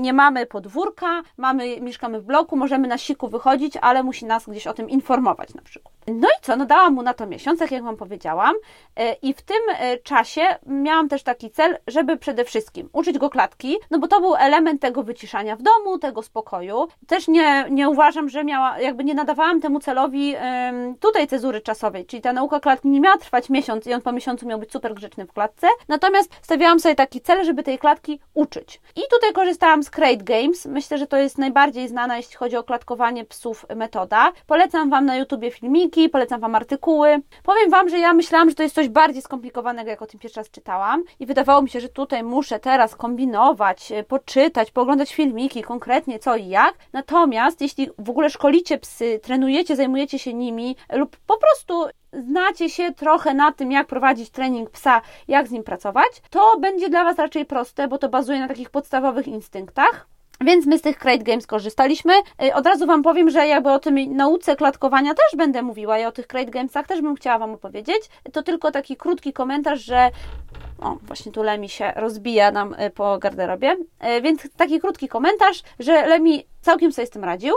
nie 0.00 0.12
mamy 0.12 0.46
podwórka, 0.46 1.22
mamy, 1.36 1.80
mieszkamy 1.80 2.20
w 2.20 2.24
bloku, 2.24 2.56
możemy 2.56 2.88
na 2.88 2.98
siku 2.98 3.28
wychodzić, 3.28 3.74
ale 3.80 4.02
musi 4.02 4.26
nas 4.26 4.48
gdzieś 4.48 4.66
o 4.66 4.74
tym 4.74 4.90
informować 4.90 5.54
na 5.54 5.62
przykład. 5.62 5.94
No 6.06 6.28
i 6.28 6.42
co, 6.42 6.56
no 6.56 6.66
dałam 6.66 6.94
mu 6.94 7.02
na 7.02 7.14
to 7.14 7.26
miesiąc, 7.26 7.58
tak 7.58 7.70
jak 7.70 7.82
Wam 7.82 7.96
powiedziałam 7.96 8.54
y, 8.54 9.02
i 9.22 9.34
w 9.34 9.42
tym 9.42 9.56
y, 9.92 9.98
czasie 9.98 10.42
miałam 10.66 11.08
też 11.08 11.22
taki 11.22 11.50
cel, 11.50 11.78
żeby 11.86 12.16
przede 12.16 12.44
wszystkim 12.44 12.88
uczyć 12.92 13.18
go 13.18 13.30
klatki, 13.30 13.76
no 13.90 13.98
bo 13.98 14.08
to 14.08 14.20
był 14.20 14.36
element 14.36 14.82
tego 14.82 15.02
wyciszania 15.02 15.56
w 15.56 15.62
domu, 15.62 15.98
tego 15.98 16.22
spokoju. 16.22 16.88
Też 17.06 17.28
nie, 17.28 17.66
nie 17.70 17.88
uważam, 17.88 18.28
że 18.28 18.44
miała, 18.44 18.78
jakby 18.78 19.04
nie 19.04 19.14
nadawałam 19.14 19.60
temu 19.60 19.80
celowi 19.80 20.34
tutaj 21.00 21.26
cezury 21.26 21.60
czasowej, 21.60 22.06
czyli 22.06 22.22
ta 22.22 22.32
nauka 22.32 22.60
klatki 22.60 22.88
nie 22.88 23.00
miała 23.00 23.16
trwać 23.16 23.50
miesiąc 23.50 23.86
i 23.86 23.94
on 23.94 24.00
po 24.00 24.12
miesiącu 24.12 24.46
miał 24.46 24.58
być 24.58 24.72
super 24.72 24.94
grzeczny 24.94 25.26
w 25.26 25.32
klatce, 25.32 25.66
natomiast 25.88 26.30
stawiałam 26.42 26.80
sobie 26.80 26.94
taki 26.94 27.20
cel, 27.20 27.44
żeby 27.44 27.62
tej 27.62 27.78
klatki 27.78 28.20
uczyć. 28.34 28.80
I 28.96 29.00
tutaj 29.10 29.32
korzystałam 29.32 29.82
z 29.82 29.90
Crate 29.90 30.16
Games, 30.16 30.66
myślę, 30.66 30.98
że 30.98 31.06
to 31.06 31.16
jest 31.16 31.38
najbardziej 31.38 31.88
znana, 31.88 32.16
jeśli 32.16 32.36
chodzi 32.36 32.56
o 32.56 32.64
klatkowanie 32.64 33.24
psów 33.24 33.66
metoda. 33.76 34.32
Polecam 34.46 34.90
Wam 34.90 35.06
na 35.06 35.16
YouTubie 35.16 35.50
filmiki, 35.92 36.08
polecam 36.08 36.40
Wam 36.40 36.54
artykuły. 36.54 37.22
Powiem 37.42 37.70
Wam, 37.70 37.88
że 37.88 37.98
ja 37.98 38.14
myślałam, 38.14 38.50
że 38.50 38.54
to 38.54 38.62
jest 38.62 38.74
coś 38.74 38.88
bardziej 38.88 39.22
skomplikowanego, 39.22 39.90
jak 39.90 40.02
o 40.02 40.06
tym 40.06 40.20
pierwszy 40.20 40.40
raz 40.40 40.50
czytałam 40.50 41.02
i 41.20 41.26
wydawało 41.26 41.62
mi 41.62 41.70
się, 41.70 41.80
że 41.80 41.88
tutaj 41.88 42.22
muszę 42.22 42.60
teraz 42.60 42.96
kombinować, 42.96 43.92
poczytać, 44.08 44.70
pooglądać 44.70 45.14
filmiki, 45.14 45.62
konkretnie 45.62 46.18
co 46.18 46.36
i 46.36 46.48
jak. 46.48 46.74
Natomiast 46.92 47.60
jeśli 47.60 47.88
w 47.98 48.10
ogóle 48.10 48.30
szkolicie 48.30 48.78
psy, 48.78 49.20
trenujecie, 49.22 49.76
zajmujecie 49.76 50.18
się 50.18 50.34
nimi 50.34 50.76
lub 50.92 51.16
po 51.26 51.38
prostu 51.38 51.84
znacie 52.12 52.70
się 52.70 52.92
trochę 52.92 53.34
na 53.34 53.52
tym, 53.52 53.72
jak 53.72 53.86
prowadzić 53.86 54.30
trening 54.30 54.70
psa, 54.70 55.00
jak 55.28 55.48
z 55.48 55.50
nim 55.50 55.62
pracować, 55.62 56.22
to 56.30 56.58
będzie 56.60 56.88
dla 56.88 57.04
Was 57.04 57.18
raczej 57.18 57.44
proste, 57.44 57.88
bo 57.88 57.98
to 57.98 58.08
bazuje 58.08 58.40
na 58.40 58.48
takich 58.48 58.70
podstawowych 58.70 59.28
instynktach. 59.28 60.11
Więc 60.44 60.66
my 60.66 60.78
z 60.78 60.82
tych 60.82 60.98
Crate 60.98 61.24
Games 61.24 61.46
korzystaliśmy. 61.46 62.12
Y, 62.44 62.54
od 62.54 62.66
razu 62.66 62.86
Wam 62.86 63.02
powiem, 63.02 63.30
że 63.30 63.46
jakby 63.46 63.70
o 63.70 63.78
tym 63.78 64.16
nauce 64.16 64.56
klatkowania 64.56 65.14
też 65.14 65.38
będę 65.38 65.62
mówiła 65.62 65.98
i 65.98 66.04
o 66.04 66.12
tych 66.12 66.26
Crate 66.26 66.50
Gamesach 66.50 66.86
też 66.86 67.02
bym 67.02 67.16
chciała 67.16 67.38
Wam 67.38 67.50
opowiedzieć. 67.50 68.02
To 68.32 68.42
tylko 68.42 68.70
taki 68.70 68.96
krótki 68.96 69.32
komentarz, 69.32 69.80
że 69.84 70.10
o, 70.80 70.96
właśnie 71.02 71.32
tu 71.32 71.42
Lemi 71.42 71.68
się 71.68 71.92
rozbija 71.96 72.50
nam 72.50 72.74
y, 72.74 72.90
po 72.90 73.18
garderobie. 73.18 73.72
Y, 73.72 74.22
więc 74.22 74.48
taki 74.56 74.80
krótki 74.80 75.08
komentarz, 75.08 75.62
że 75.78 76.06
Lemi 76.06 76.46
całkiem 76.60 76.92
sobie 76.92 77.06
z 77.06 77.10
tym 77.10 77.24
radził. 77.24 77.54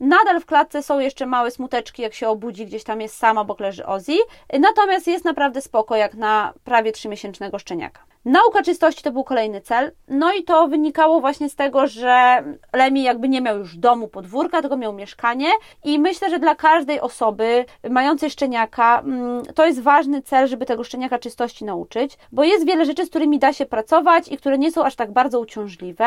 Nadal 0.00 0.40
w 0.40 0.46
klatce 0.46 0.82
są 0.82 0.98
jeszcze 0.98 1.26
małe 1.26 1.50
smuteczki, 1.50 2.02
jak 2.02 2.14
się 2.14 2.28
obudzi, 2.28 2.66
gdzieś 2.66 2.84
tam 2.84 3.00
jest 3.00 3.16
sama, 3.16 3.44
bo 3.44 3.56
leży 3.58 3.86
Ozzy. 3.86 4.16
Natomiast 4.60 5.06
jest 5.06 5.24
naprawdę 5.24 5.60
spoko, 5.60 5.96
jak 5.96 6.14
na 6.14 6.52
prawie 6.64 6.92
3-miesięcznego 6.92 7.58
szczeniaka. 7.58 8.00
Nauka 8.24 8.62
czystości 8.62 9.02
to 9.02 9.12
był 9.12 9.24
kolejny 9.24 9.60
cel. 9.60 9.92
No 10.08 10.32
i 10.32 10.44
to 10.44 10.68
wynikało 10.68 11.20
właśnie 11.20 11.48
z 11.48 11.54
tego, 11.54 11.86
że 11.86 12.44
Lemi 12.72 13.02
jakby 13.02 13.28
nie 13.28 13.40
miał 13.40 13.58
już 13.58 13.76
domu, 13.76 14.08
podwórka, 14.08 14.60
tylko 14.60 14.76
miał 14.76 14.92
mieszkanie. 14.92 15.48
I 15.84 15.98
myślę, 15.98 16.30
że 16.30 16.38
dla 16.38 16.54
każdej 16.54 17.00
osoby 17.00 17.64
mającej 17.90 18.30
szczeniaka 18.30 19.00
mm, 19.00 19.42
to 19.54 19.66
jest 19.66 19.82
ważny 19.82 20.22
cel, 20.22 20.46
żeby 20.48 20.66
tego 20.66 20.84
szczeniaka 20.84 21.18
czystości 21.18 21.64
nauczyć, 21.64 22.18
bo 22.32 22.44
jest 22.44 22.66
wiele 22.66 22.84
rzeczy, 22.84 23.06
z 23.06 23.10
którymi 23.10 23.38
da 23.38 23.52
się 23.52 23.66
pracować 23.66 24.28
i 24.28 24.36
które 24.36 24.58
nie 24.58 24.72
są 24.72 24.84
aż 24.84 24.94
tak 24.94 25.12
bardzo 25.12 25.40
uciążliwe 25.40 26.06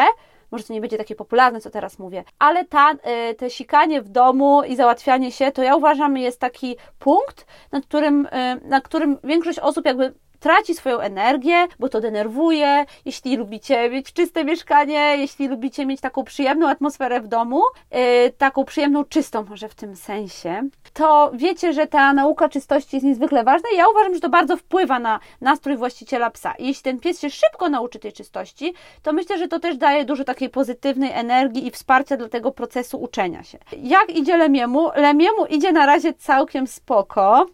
może 0.51 0.63
to 0.63 0.73
nie 0.73 0.81
będzie 0.81 0.97
takie 0.97 1.15
popularne, 1.15 1.61
co 1.61 1.69
teraz 1.69 1.99
mówię, 1.99 2.23
ale 2.39 2.65
ta, 2.65 2.91
e, 2.91 3.33
te 3.33 3.49
sikanie 3.49 4.01
w 4.01 4.09
domu 4.09 4.63
i 4.63 4.75
załatwianie 4.75 5.31
się, 5.31 5.51
to 5.51 5.63
ja 5.63 5.75
uważam 5.75 6.17
jest 6.17 6.39
taki 6.39 6.75
punkt, 6.99 7.45
nad 7.71 7.85
którym, 7.85 8.27
e, 8.31 8.55
na 8.55 8.81
którym 8.81 9.17
większość 9.23 9.59
osób 9.59 9.85
jakby 9.85 10.13
traci 10.39 10.75
swoją 10.75 10.99
energię, 10.99 11.67
bo 11.79 11.89
to 11.89 12.01
denerwuje. 12.01 12.85
Jeśli 13.05 13.37
lubicie 13.37 13.89
mieć 13.89 14.13
czyste 14.13 14.45
mieszkanie, 14.45 15.17
jeśli 15.17 15.47
lubicie 15.47 15.85
mieć 15.85 16.01
taką 16.01 16.23
przyjemną 16.23 16.69
atmosferę 16.69 17.21
w 17.21 17.27
domu, 17.27 17.61
yy, 17.91 17.99
taką 18.37 18.65
przyjemną, 18.65 19.05
czystą 19.05 19.45
może 19.49 19.69
w 19.69 19.75
tym 19.75 19.95
sensie, 19.95 20.69
to 20.93 21.31
wiecie, 21.33 21.73
że 21.73 21.87
ta 21.87 22.13
nauka 22.13 22.49
czystości 22.49 22.95
jest 22.95 23.05
niezwykle 23.05 23.43
ważna 23.43 23.69
ja 23.77 23.87
uważam, 23.87 24.13
że 24.13 24.19
to 24.19 24.29
bardzo 24.29 24.57
wpływa 24.57 24.99
na 24.99 25.19
nastrój 25.41 25.77
właściciela 25.77 26.29
psa. 26.29 26.53
I 26.59 26.67
jeśli 26.67 26.83
ten 26.83 26.99
pies 26.99 27.19
się 27.19 27.29
szybko 27.29 27.69
nauczy 27.69 27.99
tej 27.99 28.13
czystości, 28.13 28.73
to 29.01 29.13
myślę, 29.13 29.37
że 29.37 29.47
to 29.47 29.59
też 29.59 29.77
daje 29.77 30.05
dużo 30.05 30.23
takiej 30.23 30.49
pozytywnej 30.49 31.11
energii 31.11 31.67
i 31.67 31.71
wsparcia 31.71 32.17
dla 32.17 32.29
tego 32.29 32.51
procesu 32.51 33.01
uczenia 33.01 33.43
się. 33.43 33.57
Jak 33.77 34.09
idzie 34.09 34.37
Lemiemu? 34.37 34.91
Lemiemu 34.95 35.45
idzie 35.45 35.71
na 35.71 35.85
razie 35.85 36.13
całkiem 36.13 36.67
spoko. 36.67 37.45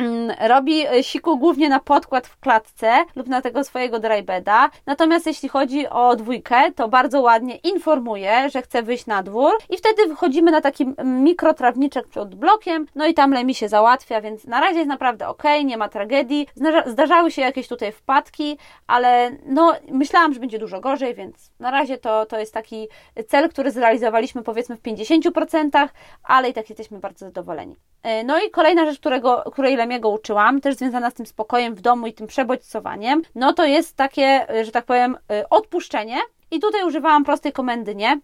Mm, 0.00 0.36
robi 0.48 0.86
e, 0.86 1.02
siku 1.02 1.38
głównie 1.38 1.68
na 1.68 1.80
podkład 1.80 2.26
w 2.26 2.40
klatce 2.40 3.04
lub 3.16 3.26
na 3.26 3.42
tego 3.42 3.64
swojego 3.64 3.98
drybeda. 3.98 4.70
Natomiast 4.86 5.26
jeśli 5.26 5.48
chodzi 5.48 5.88
o 5.88 6.16
dwójkę, 6.16 6.72
to 6.72 6.88
bardzo 6.88 7.20
ładnie 7.20 7.56
informuje, 7.56 8.50
że 8.50 8.62
chce 8.62 8.82
wyjść 8.82 9.06
na 9.06 9.22
dwór 9.22 9.52
i 9.70 9.76
wtedy 9.76 10.06
wychodzimy 10.06 10.50
na 10.50 10.60
taki 10.60 10.86
mikrotrawniczek 11.04 12.08
przed 12.08 12.34
blokiem, 12.34 12.86
no 12.94 13.06
i 13.06 13.14
tam 13.14 13.32
Lemi 13.32 13.54
się 13.54 13.68
załatwia, 13.68 14.20
więc 14.20 14.44
na 14.44 14.60
razie 14.60 14.76
jest 14.76 14.88
naprawdę 14.88 15.28
ok, 15.28 15.42
nie 15.64 15.76
ma 15.76 15.88
tragedii. 15.88 16.46
Zdarzały 16.86 17.30
się 17.30 17.42
jakieś 17.42 17.68
tutaj 17.68 17.92
wpadki, 17.92 18.58
ale 18.86 19.30
no 19.46 19.74
myślałam, 19.90 20.34
że 20.34 20.40
będzie 20.40 20.58
dużo 20.58 20.80
gorzej, 20.80 21.14
więc 21.14 21.50
na 21.58 21.70
razie 21.70 21.98
to, 21.98 22.26
to 22.26 22.38
jest 22.38 22.54
taki 22.54 22.88
cel, 23.28 23.48
który 23.48 23.70
zrealizowaliśmy 23.70 24.42
powiedzmy 24.42 24.76
w 24.76 24.82
50%, 24.82 25.88
ale 26.22 26.48
i 26.48 26.52
tak 26.52 26.68
jesteśmy 26.68 26.98
bardzo 26.98 27.26
zadowoleni. 27.26 27.76
E, 28.02 28.24
no 28.24 28.42
i 28.42 28.50
kolejna 28.50 28.86
rzecz, 28.86 28.98
którego, 28.98 29.42
której 29.52 29.76
Lemiego 29.90 30.08
uczyłam, 30.08 30.60
też 30.60 30.74
związana 30.76 31.10
z 31.10 31.14
tym 31.14 31.26
spokojem 31.26 31.74
w 31.74 31.80
domu 31.80 32.06
i 32.06 32.12
tym 32.12 32.26
przebodźcowaniem, 32.26 33.22
no 33.34 33.52
to 33.52 33.64
jest 33.64 33.96
takie, 33.96 34.50
e, 34.50 34.64
że 34.64 34.72
tak 34.72 34.84
powiem, 34.84 35.16
e, 35.30 35.48
odpuszczenie, 35.48 36.16
i 36.50 36.60
tutaj 36.60 36.84
używałam 36.84 37.24
prostej 37.24 37.52
komendy 37.52 37.94
nie. 37.94 38.20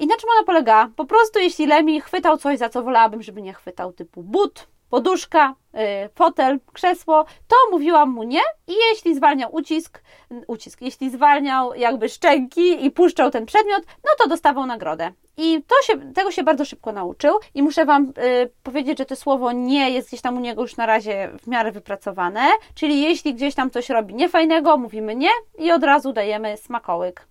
I 0.00 0.06
na 0.06 0.16
czym 0.16 0.30
ona 0.36 0.44
polega? 0.46 0.90
Po 0.96 1.04
prostu 1.04 1.38
jeśli 1.38 1.66
Lemi 1.66 2.00
chwytał 2.00 2.38
coś, 2.38 2.58
za 2.58 2.68
co 2.68 2.82
wolałabym, 2.82 3.22
żeby 3.22 3.42
nie 3.42 3.52
chwytał, 3.52 3.92
typu 3.92 4.22
but, 4.22 4.66
poduszka, 4.90 5.54
y, 5.74 6.08
fotel, 6.14 6.58
krzesło, 6.72 7.24
to 7.24 7.56
mówiłam 7.70 8.10
mu 8.10 8.22
nie 8.22 8.40
i 8.66 8.72
jeśli 8.90 9.14
zwalniał 9.14 9.54
ucisk, 9.54 10.02
ucisk, 10.46 10.80
jeśli 10.82 11.10
zwalniał 11.10 11.74
jakby 11.74 12.08
szczęki 12.08 12.84
i 12.84 12.90
puszczał 12.90 13.30
ten 13.30 13.46
przedmiot, 13.46 13.82
no 14.04 14.10
to 14.18 14.28
dostawał 14.28 14.66
nagrodę. 14.66 15.12
I 15.36 15.62
to 15.62 15.74
się, 15.82 16.12
tego 16.12 16.30
się 16.30 16.42
bardzo 16.42 16.64
szybko 16.64 16.92
nauczył 16.92 17.38
i 17.54 17.62
muszę 17.62 17.84
Wam 17.84 18.12
y, 18.18 18.50
powiedzieć, 18.62 18.98
że 18.98 19.06
to 19.06 19.16
słowo 19.16 19.52
nie 19.52 19.90
jest 19.90 20.08
gdzieś 20.08 20.20
tam 20.20 20.36
u 20.36 20.40
niego 20.40 20.62
już 20.62 20.76
na 20.76 20.86
razie 20.86 21.30
w 21.42 21.46
miarę 21.46 21.72
wypracowane, 21.72 22.40
czyli 22.74 23.02
jeśli 23.02 23.34
gdzieś 23.34 23.54
tam 23.54 23.70
coś 23.70 23.88
robi 23.88 24.14
niefajnego, 24.14 24.76
mówimy 24.76 25.16
nie 25.16 25.30
i 25.58 25.72
od 25.72 25.84
razu 25.84 26.12
dajemy 26.12 26.56
smakołyk. 26.56 27.26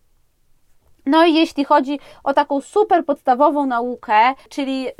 No 1.05 1.25
i 1.25 1.33
jeśli 1.33 1.65
chodzi 1.65 1.99
o 2.23 2.33
taką 2.33 2.61
super 2.61 3.05
podstawową 3.05 3.65
naukę, 3.65 4.33
czyli 4.49 4.87
y, 4.87 4.91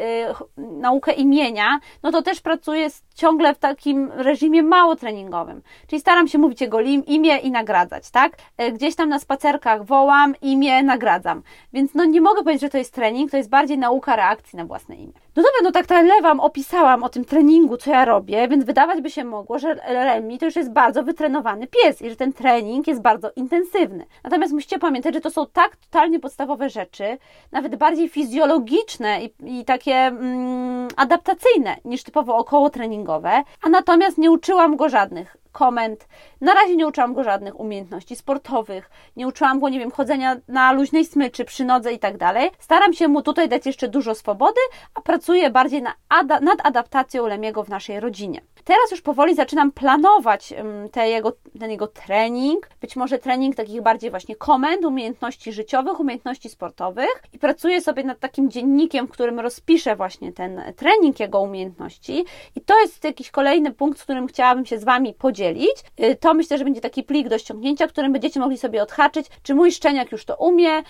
naukę 0.58 1.12
imienia, 1.12 1.80
no 2.04 2.12
to 2.12 2.22
też 2.22 2.42
pracuję 2.42 2.90
ciągle 3.16 3.56
w 3.56 3.58
takim 3.58 4.12
reżimie 4.12 4.64
mało 4.64 4.96
treningowym. 4.96 5.62
Czyli 5.88 6.00
staram 6.00 6.28
się 6.28 6.38
mówić 6.38 6.62
jego 6.62 6.82
imię 6.82 7.38
i 7.38 7.52
nagradzać, 7.52 8.10
tak? 8.10 8.38
Y, 8.62 8.72
gdzieś 8.72 8.96
tam 8.96 9.10
na 9.10 9.20
spacerkach 9.20 9.86
wołam 9.86 10.34
imię, 10.42 10.84
nagradzam. 10.84 11.42
Więc 11.74 11.94
no 11.94 12.06
nie 12.06 12.22
mogę 12.22 12.44
powiedzieć, 12.44 12.62
że 12.62 12.70
to 12.70 12.78
jest 12.78 12.94
trening, 12.94 13.32
to 13.32 13.38
jest 13.38 13.50
bardziej 13.50 13.78
nauka 13.78 14.16
reakcji 14.16 14.58
na 14.58 14.66
własne 14.66 14.96
imię. 14.96 15.14
No 15.36 15.44
dobra, 15.44 15.60
no 15.64 15.72
tak 15.72 15.90
lewam, 15.90 16.40
opisałam 16.40 17.04
o 17.04 17.10
tym 17.10 17.26
treningu, 17.26 17.78
co 17.78 17.92
ja 17.92 18.06
robię, 18.06 18.48
więc 18.48 18.66
wydawać 18.66 19.02
by 19.02 19.10
się 19.10 19.24
mogło, 19.24 19.60
że 19.60 19.74
Remi 19.74 20.38
to 20.38 20.46
już 20.46 20.56
jest 20.56 20.72
bardzo 20.72 21.04
wytrenowany 21.04 21.68
pies 21.68 22.02
i 22.02 22.10
że 22.10 22.16
ten 22.16 22.34
trening 22.34 22.88
jest 22.88 23.02
bardzo 23.02 23.32
intensywny. 23.36 24.06
Natomiast 24.24 24.54
musicie 24.54 24.80
pamiętać, 24.80 25.14
że 25.14 25.22
to 25.22 25.30
są 25.30 25.46
tak 25.54 25.76
totalnie 25.76 26.20
podstawowe 26.20 26.70
rzeczy, 26.70 27.18
nawet 27.52 27.76
bardziej 27.76 28.10
fizjologiczne 28.10 29.24
i, 29.24 29.60
i 29.60 29.66
takie 29.66 29.96
mm, 29.96 30.88
adaptacyjne 30.96 31.76
niż 31.86 32.04
typowo 32.04 32.36
około 32.38 32.70
a 33.62 33.70
natomiast 33.70 34.18
nie 34.18 34.32
uczyłam 34.32 34.76
go 34.76 34.90
żadnych 34.90 35.38
komend. 35.56 36.08
Na 36.42 36.54
razie 36.54 36.76
nie 36.76 36.88
uczyłam 36.88 37.14
go 37.14 37.24
żadnych 37.24 37.60
umiejętności 37.60 38.16
sportowych, 38.16 38.90
nie 39.16 39.28
uczyłam 39.28 39.60
go, 39.60 39.70
nie 39.70 39.80
wiem, 39.80 39.92
chodzenia 39.92 40.36
na 40.48 40.72
luźnej 40.72 41.06
smyczy, 41.06 41.46
przy 41.46 41.66
nodze 41.66 41.94
i 41.94 42.00
tak 42.00 42.18
dalej. 42.18 42.52
Staram 42.60 42.94
się 42.94 43.08
mu 43.08 43.22
tutaj 43.22 43.50
dać 43.50 43.66
jeszcze 43.66 43.88
dużo 43.88 44.16
swobody, 44.16 44.62
a 44.94 45.02
pracuję 45.02 45.50
bardziej 45.50 45.82
na 45.82 45.94
nad 46.42 46.60
adaptacją 46.64 47.28
Lemiego 47.28 47.64
w 47.64 47.70
naszej 47.70 48.00
rodzinie. 48.00 48.42
Teraz 48.66 48.92
już 48.92 49.02
powoli 49.02 49.36
zaczynam 49.36 49.72
planować 49.72 50.54
te 50.92 51.10
jego, 51.10 51.34
ten 51.60 51.72
jego 51.72 51.88
trening, 51.88 52.70
być 52.82 52.96
może 52.96 53.20
trening 53.20 53.56
takich 53.56 53.82
bardziej 53.82 54.10
właśnie 54.10 54.36
komend, 54.36 54.86
umiejętności 54.86 55.54
życiowych, 55.54 56.00
umiejętności 56.00 56.50
sportowych 56.50 57.24
i 57.34 57.40
pracuję 57.40 57.82
sobie 57.82 58.04
nad 58.04 58.20
takim 58.20 58.52
dziennikiem, 58.52 59.08
w 59.08 59.12
którym 59.12 59.40
rozpiszę 59.40 59.96
właśnie 59.96 60.34
ten 60.34 60.62
trening 60.76 61.20
jego 61.20 61.42
umiejętności 61.42 62.26
i 62.56 62.62
to 62.62 62.80
jest 62.80 63.04
jakiś 63.04 63.32
kolejny 63.32 63.72
punkt, 63.72 64.00
z 64.00 64.04
którym 64.04 64.28
chciałabym 64.28 64.66
się 64.66 64.80
z 64.80 64.84
Wami 64.84 65.14
podzielić. 65.14 65.84
Y, 66.00 66.16
to 66.16 66.34
myślę, 66.34 66.58
że 66.58 66.64
będzie 66.64 66.82
taki 66.82 67.04
plik 67.04 67.30
do 67.30 67.38
ściągnięcia, 67.38 67.88
którym 67.88 68.12
będziecie 68.12 68.40
mogli 68.40 68.58
sobie 68.58 68.84
odhaczyć, 68.84 69.28
czy 69.44 69.56
mój 69.56 69.72
szczeniak 69.72 70.12
już 70.12 70.26
to 70.26 70.36
umie. 70.36 70.80
Y, 70.80 70.84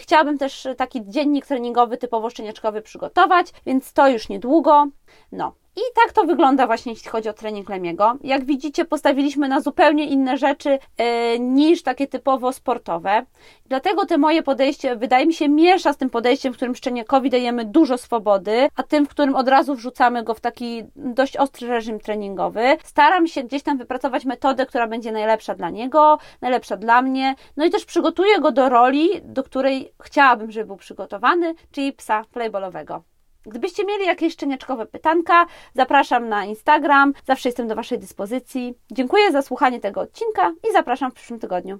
chciałabym 0.00 0.38
też 0.38 0.68
taki 0.76 1.00
dziennik 1.04 1.46
treningowy 1.46 1.96
typowo 1.96 2.30
szczeniaczkowy 2.30 2.82
przygotować, 2.82 3.46
więc 3.66 3.92
to 3.92 4.08
już 4.08 4.28
niedługo. 4.28 4.86
No, 5.32 5.54
i 5.76 5.80
tak 5.94 6.12
to 6.12 6.24
wygląda 6.24 6.66
właśnie, 6.66 6.92
jeśli 6.92 7.10
chodzi 7.10 7.28
o 7.28 7.32
trening 7.32 7.68
Lemiego. 7.68 8.16
Jak 8.24 8.44
widzicie, 8.44 8.84
postawiliśmy 8.84 9.48
na 9.48 9.60
zupełnie 9.60 10.04
inne 10.06 10.36
rzeczy 10.36 10.78
yy, 10.98 11.06
niż 11.40 11.82
takie 11.82 12.06
typowo 12.06 12.52
sportowe. 12.52 13.26
Dlatego 13.66 14.06
te 14.06 14.18
moje 14.18 14.42
podejście, 14.42 14.96
wydaje 14.96 15.26
mi 15.26 15.34
się, 15.34 15.48
miesza 15.48 15.92
z 15.92 15.96
tym 15.96 16.10
podejściem, 16.10 16.52
w 16.52 16.56
którym 16.56 16.74
szczeniakowi 16.74 17.30
dajemy 17.30 17.64
dużo 17.64 17.98
swobody, 17.98 18.68
a 18.76 18.82
tym, 18.82 19.06
w 19.06 19.08
którym 19.08 19.36
od 19.36 19.48
razu 19.48 19.74
wrzucamy 19.74 20.22
go 20.22 20.34
w 20.34 20.40
taki 20.40 20.84
dość 20.96 21.36
ostry 21.36 21.68
reżim 21.68 22.00
treningowy. 22.00 22.76
Staram 22.84 23.26
się 23.26 23.42
gdzieś 23.42 23.62
tam 23.62 23.78
wypracować 23.78 24.24
metodę, 24.24 24.66
która 24.66 24.86
będzie 24.86 25.12
najlepsza 25.12 25.54
dla 25.54 25.70
niego, 25.70 26.18
najlepsza 26.40 26.76
dla 26.76 27.02
mnie, 27.02 27.34
no 27.56 27.64
i 27.64 27.70
też 27.70 27.84
przygotuję 27.84 28.40
go 28.40 28.52
do 28.52 28.68
roli, 28.68 29.08
do 29.22 29.42
której 29.42 29.92
chciałabym, 30.02 30.50
żeby 30.50 30.66
był 30.66 30.76
przygotowany, 30.76 31.54
czyli 31.70 31.92
psa 31.92 32.24
playballowego. 32.32 33.15
Gdybyście 33.46 33.84
mieli 33.84 34.06
jakieś 34.06 34.32
szczeniaczkowe 34.32 34.86
pytanka, 34.86 35.46
zapraszam 35.74 36.28
na 36.28 36.44
Instagram, 36.44 37.12
zawsze 37.26 37.48
jestem 37.48 37.68
do 37.68 37.74
Waszej 37.74 37.98
dyspozycji. 37.98 38.74
Dziękuję 38.90 39.32
za 39.32 39.42
słuchanie 39.42 39.80
tego 39.80 40.00
odcinka 40.00 40.52
i 40.70 40.72
zapraszam 40.72 41.10
w 41.10 41.14
przyszłym 41.14 41.40
tygodniu. 41.40 41.78